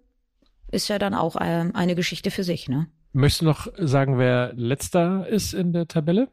ist 0.72 0.88
ja 0.88 1.00
dann 1.00 1.16
auch 1.16 1.36
ähm, 1.42 1.72
eine 1.76 1.96
Geschichte 1.96 2.32
für 2.32 2.44
sich, 2.44 2.70
ne? 2.70 2.88
Möchtest 3.14 3.42
du 3.42 3.46
noch 3.46 3.68
sagen, 3.78 4.18
wer 4.18 4.54
letzter 4.54 5.28
ist 5.28 5.54
in 5.54 5.74
der 5.74 5.88
Tabelle? 5.88 6.30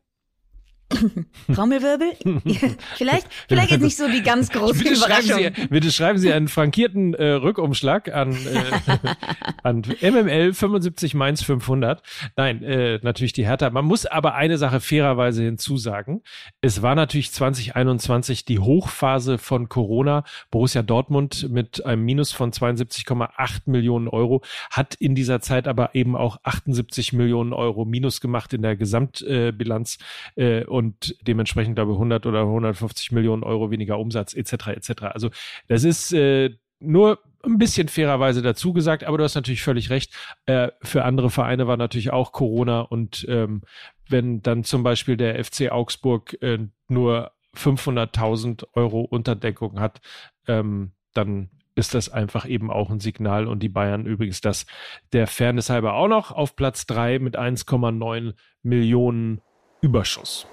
Trommelwirbel? 1.55 2.13
vielleicht, 2.97 3.27
vielleicht 3.47 3.71
jetzt 3.71 3.83
nicht 3.83 3.97
so 3.97 4.09
die 4.09 4.23
ganz 4.23 4.51
große 4.51 4.79
bitte 4.79 4.95
Überraschung. 4.95 5.39
Schreiben 5.39 5.55
Sie, 5.55 5.67
bitte 5.69 5.93
schreiben 5.93 6.19
Sie 6.19 6.33
einen 6.33 6.49
frankierten 6.49 7.15
äh, 7.15 7.33
Rückumschlag 7.33 8.13
an, 8.13 8.33
äh, 8.33 9.09
an 9.63 9.83
MML 9.83 10.55
75 10.55 11.15
Mainz 11.15 11.43
500. 11.43 12.03
Nein, 12.37 12.63
äh, 12.63 12.99
natürlich 13.03 13.35
die 13.35 13.47
Hertha. 13.47 13.69
Man 13.71 13.85
muss 13.85 14.07
aber 14.07 14.35
eine 14.35 14.57
Sache 14.57 14.81
fairerweise 14.81 15.43
hinzusagen. 15.43 16.23
Es 16.61 16.81
war 16.81 16.95
natürlich 16.95 17.33
2021 17.33 18.45
die 18.47 18.59
Hochphase 18.59 19.39
von 19.39 19.69
Corona. 19.69 20.25
Borussia 20.51 20.83
Dortmund 20.83 21.51
mit 21.51 21.85
einem 21.85 22.05
Minus 22.05 22.33
von 22.33 22.51
72,8 22.51 23.63
Millionen 23.67 24.09
Euro 24.09 24.43
hat 24.71 24.95
in 24.95 25.15
dieser 25.15 25.41
Zeit 25.41 25.69
aber 25.69 25.95
eben 25.95 26.17
auch 26.17 26.39
78 26.45 27.13
Millionen 27.13 27.53
Euro 27.53 27.85
Minus 27.85 28.21
gemacht 28.21 28.55
in 28.55 28.63
der 28.63 28.77
Gesamtbilanz. 28.77 29.99
Äh, 30.37 30.65
und 30.79 31.17
dementsprechend 31.27 31.75
glaube 31.75 31.91
ich 31.91 31.97
100 31.97 32.25
oder 32.25 32.43
150 32.43 33.11
Millionen 33.11 33.43
Euro 33.43 33.73
weniger 33.73 33.99
Umsatz 33.99 34.33
etc. 34.33 34.69
etc. 34.69 34.91
Also 35.13 35.31
das 35.67 35.83
ist 35.83 36.13
äh, 36.13 36.51
nur 36.79 37.19
ein 37.45 37.59
bisschen 37.59 37.89
fairerweise 37.89 38.43
dazu 38.43 38.73
gesagt, 38.73 39.03
aber 39.03 39.19
du 39.19 39.25
hast 39.25 39.35
natürlich 39.35 39.63
völlig 39.63 39.91
recht. 39.91 40.15
Äh, 40.47 40.69
für 40.83 41.05
andere 41.05 41.31
Vereine 41.31 41.67
war 41.67 41.77
natürlich 41.77 42.13
auch 42.13 42.31
Corona 42.31 42.83
und 42.83 43.27
ähm, 43.29 43.63
wenn 44.09 44.41
dann 44.41 44.63
zum 44.63 44.85
Beispiel 44.85 45.17
der 45.17 45.45
FC 45.45 45.73
Augsburg 45.73 46.41
äh, 46.43 46.59
nur 46.87 47.33
500.000 47.57 48.69
Euro 48.75 49.01
Unterdeckung 49.01 49.81
hat, 49.81 50.01
ähm, 50.47 50.93
dann 51.13 51.51
ist 51.75 51.95
das 51.95 52.09
einfach 52.09 52.47
eben 52.47 52.71
auch 52.71 52.89
ein 52.89 53.01
Signal 53.01 53.49
und 53.49 53.65
die 53.65 53.69
Bayern 53.69 54.07
übrigens 54.07 54.41
das 54.41 54.65
der 55.13 55.27
Fairness 55.27 55.71
halber 55.71 55.95
auch 55.95 56.09
noch 56.09 56.31
auf 56.31 56.55
Platz 56.55 56.87
drei 56.87 57.19
mit 57.19 57.37
1,9 57.37 58.35
Millionen 58.63 59.41
Überschuss. 59.81 60.47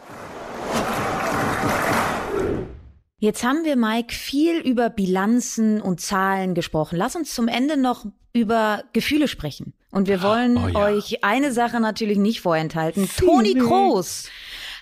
Jetzt 3.18 3.44
haben 3.44 3.64
wir, 3.64 3.76
Mike, 3.76 4.14
viel 4.14 4.58
über 4.60 4.90
Bilanzen 4.90 5.82
und 5.82 6.00
Zahlen 6.00 6.54
gesprochen. 6.54 6.98
Lass 6.98 7.16
uns 7.16 7.34
zum 7.34 7.48
Ende 7.48 7.78
noch 7.78 8.06
über 8.34 8.84
Gefühle 8.94 9.28
sprechen. 9.28 9.74
Und 9.90 10.08
wir 10.08 10.22
wollen 10.22 10.58
oh, 10.58 10.68
ja. 10.68 10.80
euch 10.80 11.24
eine 11.24 11.54
Sache 11.54 11.80
natürlich 11.80 12.18
nicht 12.18 12.42
vorenthalten. 12.42 13.10
Toni 13.18 13.56
Kroos 13.56 14.30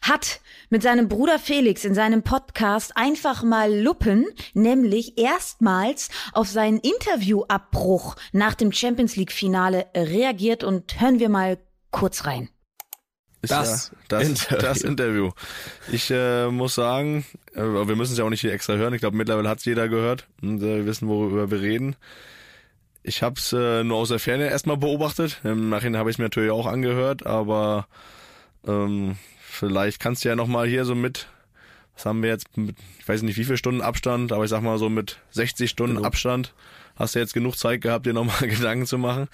hat 0.01 0.41
mit 0.69 0.81
seinem 0.81 1.07
Bruder 1.07 1.37
Felix 1.37 1.85
in 1.85 1.93
seinem 1.93 2.23
Podcast 2.23 2.97
einfach 2.97 3.43
mal 3.43 3.73
Luppen, 3.73 4.25
nämlich 4.55 5.19
erstmals 5.19 6.09
auf 6.33 6.49
seinen 6.49 6.79
Interviewabbruch 6.79 8.15
nach 8.31 8.55
dem 8.55 8.71
Champions 8.71 9.15
League 9.15 9.31
Finale 9.31 9.85
reagiert 9.95 10.63
und 10.63 10.99
hören 10.99 11.19
wir 11.19 11.29
mal 11.29 11.59
kurz 11.91 12.25
rein 12.25 12.49
das, 13.49 13.91
ja, 13.91 13.97
das, 14.07 14.27
Interview. 14.27 14.57
das 14.61 14.81
Interview. 14.81 15.31
Ich 15.91 16.11
äh, 16.11 16.49
muss 16.49 16.75
sagen, 16.75 17.25
äh, 17.53 17.61
wir 17.61 17.95
müssen 17.95 18.13
es 18.13 18.17
ja 18.17 18.25
auch 18.25 18.29
nicht 18.29 18.41
hier 18.41 18.53
extra 18.53 18.73
hören. 18.75 18.93
Ich 18.93 19.01
glaube, 19.01 19.17
mittlerweile 19.17 19.49
hat 19.49 19.59
es 19.59 19.65
jeder 19.65 19.89
gehört 19.89 20.27
und 20.41 20.61
äh, 20.61 20.77
wir 20.77 20.85
wissen, 20.85 21.07
worüber 21.07 21.51
wir 21.51 21.61
reden. 21.61 21.95
Ich 23.03 23.21
habe 23.21 23.35
es 23.37 23.51
äh, 23.51 23.83
nur 23.83 23.97
aus 23.97 24.09
der 24.09 24.19
Ferne 24.19 24.49
erstmal 24.49 24.77
beobachtet. 24.77 25.41
Im 25.43 25.69
Nachhinein 25.69 25.99
habe 25.99 26.09
ich 26.09 26.15
es 26.15 26.17
mir 26.19 26.25
natürlich 26.25 26.51
auch 26.51 26.67
angehört, 26.67 27.25
aber 27.25 27.87
ähm, 28.65 29.17
vielleicht 29.41 29.99
kannst 29.99 30.23
du 30.23 30.29
ja 30.29 30.35
nochmal 30.35 30.67
hier 30.67 30.85
so 30.85 30.95
mit, 30.95 31.27
was 31.95 32.05
haben 32.05 32.23
wir 32.23 32.29
jetzt 32.29 32.55
mit, 32.55 32.77
ich 32.99 33.07
weiß 33.07 33.21
nicht 33.23 33.37
wie 33.37 33.43
viele 33.43 33.57
Stunden 33.57 33.81
Abstand, 33.81 34.31
aber 34.31 34.45
ich 34.45 34.49
sag 34.49 34.61
mal 34.61 34.77
so 34.77 34.89
mit 34.89 35.19
60 35.31 35.69
Stunden 35.69 35.97
genau. 35.97 36.07
Abstand 36.07 36.53
hast 36.95 37.15
du 37.15 37.19
jetzt 37.19 37.33
genug 37.33 37.57
Zeit 37.57 37.81
gehabt, 37.81 38.05
dir 38.05 38.13
nochmal 38.13 38.37
Gedanken 38.47 38.85
zu 38.85 38.97
machen, 38.97 39.27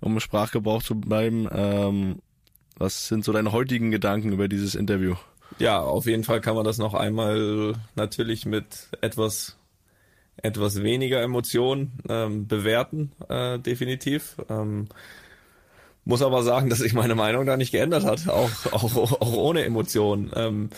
um 0.00 0.14
im 0.14 0.20
Sprachgebrauch 0.20 0.82
zu 0.82 0.96
bleiben. 0.96 1.48
Ähm, 1.52 2.18
was 2.76 3.08
sind 3.08 3.24
so 3.24 3.32
deine 3.32 3.52
heutigen 3.52 3.90
Gedanken 3.90 4.32
über 4.32 4.48
dieses 4.48 4.74
Interview? 4.74 5.14
Ja, 5.58 5.80
auf 5.80 6.06
jeden 6.06 6.24
Fall 6.24 6.40
kann 6.40 6.56
man 6.56 6.64
das 6.64 6.78
noch 6.78 6.94
einmal 6.94 7.74
natürlich 7.94 8.46
mit 8.46 8.88
etwas 9.00 9.56
etwas 10.42 10.82
weniger 10.82 11.22
Emotionen 11.22 11.92
ähm, 12.08 12.46
bewerten, 12.48 13.12
äh, 13.28 13.58
definitiv. 13.58 14.36
Ähm, 14.48 14.88
muss 16.04 16.22
aber 16.22 16.42
sagen, 16.42 16.68
dass 16.68 16.80
sich 16.80 16.92
meine 16.92 17.14
Meinung 17.14 17.46
da 17.46 17.56
nicht 17.56 17.72
geändert 17.72 18.04
hat, 18.04 18.28
auch, 18.28 18.50
auch, 18.72 19.20
auch 19.20 19.32
ohne 19.32 19.64
Emotionen. 19.64 20.30
Ähm, 20.34 20.70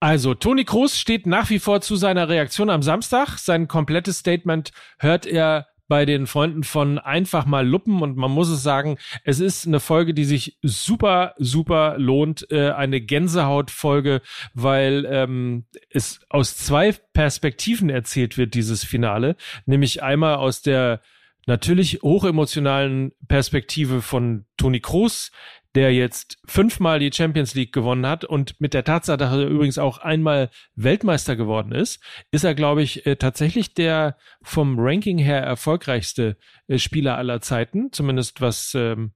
also, 0.00 0.34
Toni 0.34 0.64
Kroos 0.64 0.98
steht 0.98 1.26
nach 1.26 1.48
wie 1.50 1.60
vor 1.60 1.80
zu 1.80 1.96
seiner 1.96 2.28
Reaktion 2.28 2.70
am 2.70 2.82
Samstag. 2.82 3.38
Sein 3.38 3.68
komplettes 3.68 4.18
Statement 4.18 4.72
hört 4.98 5.26
er 5.26 5.68
bei 5.92 6.06
den 6.06 6.26
Freunden 6.26 6.64
von 6.64 6.98
einfach 6.98 7.44
mal 7.44 7.68
luppen. 7.68 8.00
Und 8.00 8.16
man 8.16 8.30
muss 8.30 8.48
es 8.48 8.62
sagen, 8.62 8.96
es 9.24 9.40
ist 9.40 9.66
eine 9.66 9.78
Folge, 9.78 10.14
die 10.14 10.24
sich 10.24 10.56
super, 10.62 11.34
super 11.36 11.98
lohnt, 11.98 12.50
äh, 12.50 12.70
eine 12.70 13.02
Gänsehautfolge, 13.02 14.22
weil 14.54 15.06
ähm, 15.06 15.66
es 15.90 16.22
aus 16.30 16.56
zwei 16.56 16.92
Perspektiven 17.12 17.90
erzählt 17.90 18.38
wird, 18.38 18.54
dieses 18.54 18.84
Finale, 18.84 19.36
nämlich 19.66 20.02
einmal 20.02 20.36
aus 20.36 20.62
der 20.62 21.02
natürlich 21.46 22.00
hochemotionalen 22.02 23.12
Perspektive 23.28 24.00
von 24.00 24.46
Toni 24.56 24.80
Kroos, 24.80 25.30
der 25.74 25.92
jetzt 25.92 26.38
fünfmal 26.46 26.98
die 26.98 27.12
Champions 27.12 27.54
League 27.54 27.72
gewonnen 27.72 28.06
hat 28.06 28.24
und 28.24 28.60
mit 28.60 28.74
der 28.74 28.84
Tatsache, 28.84 29.16
dass 29.16 29.32
er 29.32 29.46
übrigens 29.46 29.78
auch 29.78 29.98
einmal 29.98 30.50
Weltmeister 30.74 31.36
geworden 31.36 31.72
ist, 31.72 32.02
ist 32.30 32.44
er, 32.44 32.54
glaube 32.54 32.82
ich, 32.82 33.06
äh, 33.06 33.16
tatsächlich 33.16 33.74
der 33.74 34.16
vom 34.42 34.78
Ranking 34.78 35.18
her 35.18 35.42
erfolgreichste 35.42 36.36
äh, 36.68 36.78
Spieler 36.78 37.16
aller 37.16 37.40
Zeiten, 37.40 37.90
zumindest 37.92 38.40
was 38.40 38.74
ähm, 38.74 39.12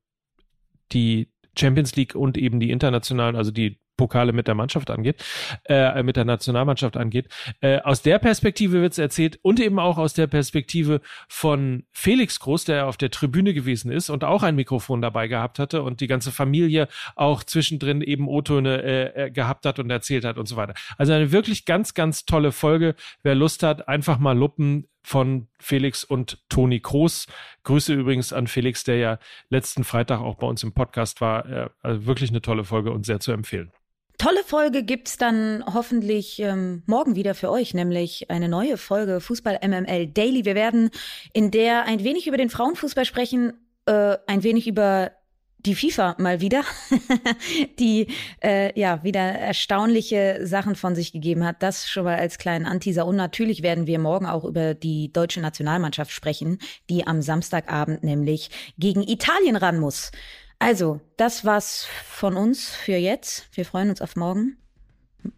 die 0.92 1.33
Champions 1.59 1.97
League 1.97 2.14
und 2.14 2.38
eben 2.38 2.61
die 2.61 2.71
internationalen, 2.71 3.37
also 3.37 3.51
die 3.51 3.81
Pokale 3.97 4.33
mit 4.33 4.47
der 4.47 4.55
Mannschaft 4.55 4.91
angeht, 4.91 5.25
äh, 5.65 6.03
mit 6.03 6.17
der 6.17 6.25
Nationalmannschaft 6.25 6.97
angeht. 6.97 7.29
Äh, 7.61 7.81
aus 7.81 8.03
der 8.03 8.19
Perspektive 8.19 8.81
wird 8.81 8.93
es 8.93 8.99
erzählt 8.99 9.39
und 9.43 9.61
eben 9.61 9.79
auch 9.79 9.99
aus 9.99 10.15
der 10.15 10.27
Perspektive 10.27 11.01
von 11.29 11.85
Felix 11.93 12.41
Groß, 12.41 12.65
der 12.65 12.87
auf 12.87 12.97
der 12.97 13.11
Tribüne 13.11 13.55
gewesen 13.55 13.91
ist 13.91 14.11
und 14.11 14.25
auch 14.25 14.43
ein 14.43 14.57
Mikrofon 14.57 15.03
dabei 15.03 15.29
gehabt 15.29 15.59
hatte 15.59 15.83
und 15.83 16.01
die 16.01 16.07
ganze 16.07 16.33
Familie 16.33 16.89
auch 17.15 17.43
zwischendrin 17.45 18.03
eben 18.03 18.29
O-Töne 18.29 18.83
äh, 18.83 19.27
äh, 19.27 19.31
gehabt 19.31 19.67
hat 19.67 19.79
und 19.79 19.91
erzählt 19.91 20.25
hat 20.25 20.39
und 20.39 20.47
so 20.47 20.57
weiter. 20.57 20.75
Also 20.99 21.13
eine 21.13 21.33
wirklich 21.33 21.65
ganz, 21.65 21.95
ganz 21.95 22.25
tolle 22.25 22.53
Folge. 22.53 22.95
Wer 23.23 23.35
Lust 23.35 23.63
hat, 23.63 23.89
einfach 23.89 24.19
mal 24.19 24.37
luppen 24.37 24.89
von 25.07 25.47
Felix 25.61 26.03
und 26.03 26.43
Toni 26.49 26.81
Kroos. 26.81 27.29
Grüße 27.63 27.95
übrigens 27.95 28.33
an 28.33 28.49
Felix, 28.49 28.83
der 28.83 28.97
ja 28.97 29.19
letzten 29.51 29.85
Freitag 29.85 30.21
auch 30.21 30.35
bei 30.35 30.49
uns 30.49 30.65
im 30.65 30.73
Podcast 30.73 31.21
war. 31.21 31.47
Äh, 31.47 31.69
also 31.81 32.07
wirklich 32.07 32.31
eine 32.31 32.43
tolle 32.43 32.65
Folge 32.65 32.91
und 32.91 33.07
sehr 33.07 33.21
zu 33.21 33.31
empfehlen. 33.31 33.71
Tolle 34.18 34.42
Folge 34.44 34.83
gibt's 34.83 35.18
dann 35.18 35.62
hoffentlich 35.66 36.40
ähm, 36.40 36.83
morgen 36.87 37.16
wieder 37.16 37.35
für 37.35 37.50
euch, 37.50 37.74
nämlich 37.74 38.31
eine 38.31 38.48
neue 38.48 38.79
Folge 38.79 39.20
Fußball 39.20 39.61
MML 39.62 40.07
Daily. 40.07 40.44
Wir 40.44 40.55
werden 40.55 40.90
in 41.33 41.50
der 41.50 41.85
ein 41.85 42.02
wenig 42.02 42.26
über 42.26 42.38
den 42.38 42.48
Frauenfußball 42.48 43.05
sprechen, 43.05 43.52
äh, 43.85 44.16
ein 44.26 44.42
wenig 44.42 44.66
über 44.66 45.12
die 45.59 45.74
FIFA 45.74 46.16
mal 46.18 46.40
wieder, 46.40 46.62
die 47.79 48.07
äh, 48.42 48.79
ja 48.79 49.02
wieder 49.02 49.20
erstaunliche 49.20 50.40
Sachen 50.42 50.76
von 50.76 50.94
sich 50.94 51.12
gegeben 51.12 51.44
hat. 51.44 51.62
Das 51.62 51.88
schon 51.88 52.05
mal 52.05 52.16
als 52.16 52.38
kleinen 52.38 52.66
Anteaser. 52.66 53.07
Und 53.07 53.16
natürlich 53.16 53.62
werden 53.62 53.87
wir 53.87 53.98
morgen 53.98 54.26
auch 54.26 54.44
über 54.44 54.74
die 54.74 55.12
deutsche 55.12 55.40
Nationalmannschaft 55.40 56.12
sprechen, 56.12 56.59
die 56.88 57.07
am 57.07 57.20
Samstagabend 57.20 58.05
nämlich 58.05 58.50
gegen 58.79 59.02
Italien 59.02 59.57
ran 59.57 59.79
muss. 59.79 60.11
Also, 60.59 61.01
das 61.16 61.45
war's 61.45 61.87
von 62.07 62.37
uns 62.37 62.71
für 62.71 62.97
jetzt. 62.97 63.49
Wir 63.53 63.64
freuen 63.64 63.90
uns 63.90 64.01
auf 64.01 64.16
morgen. 64.16 64.57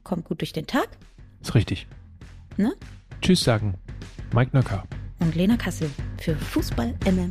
Kommt 0.05 0.25
gut 0.25 0.41
durch 0.41 0.53
den 0.53 0.67
Tag. 0.67 0.89
Ist 1.43 1.55
richtig. 1.55 1.87
Ne? 2.57 2.75
Tschüss 3.21 3.43
sagen. 3.43 3.75
Mike 4.33 4.57
Nöcker. 4.57 4.85
Und 5.21 5.35
Lena 5.35 5.57
Kassel 5.57 5.91
für 6.19 6.37
Fußball 6.37 6.95
MML. 7.05 7.31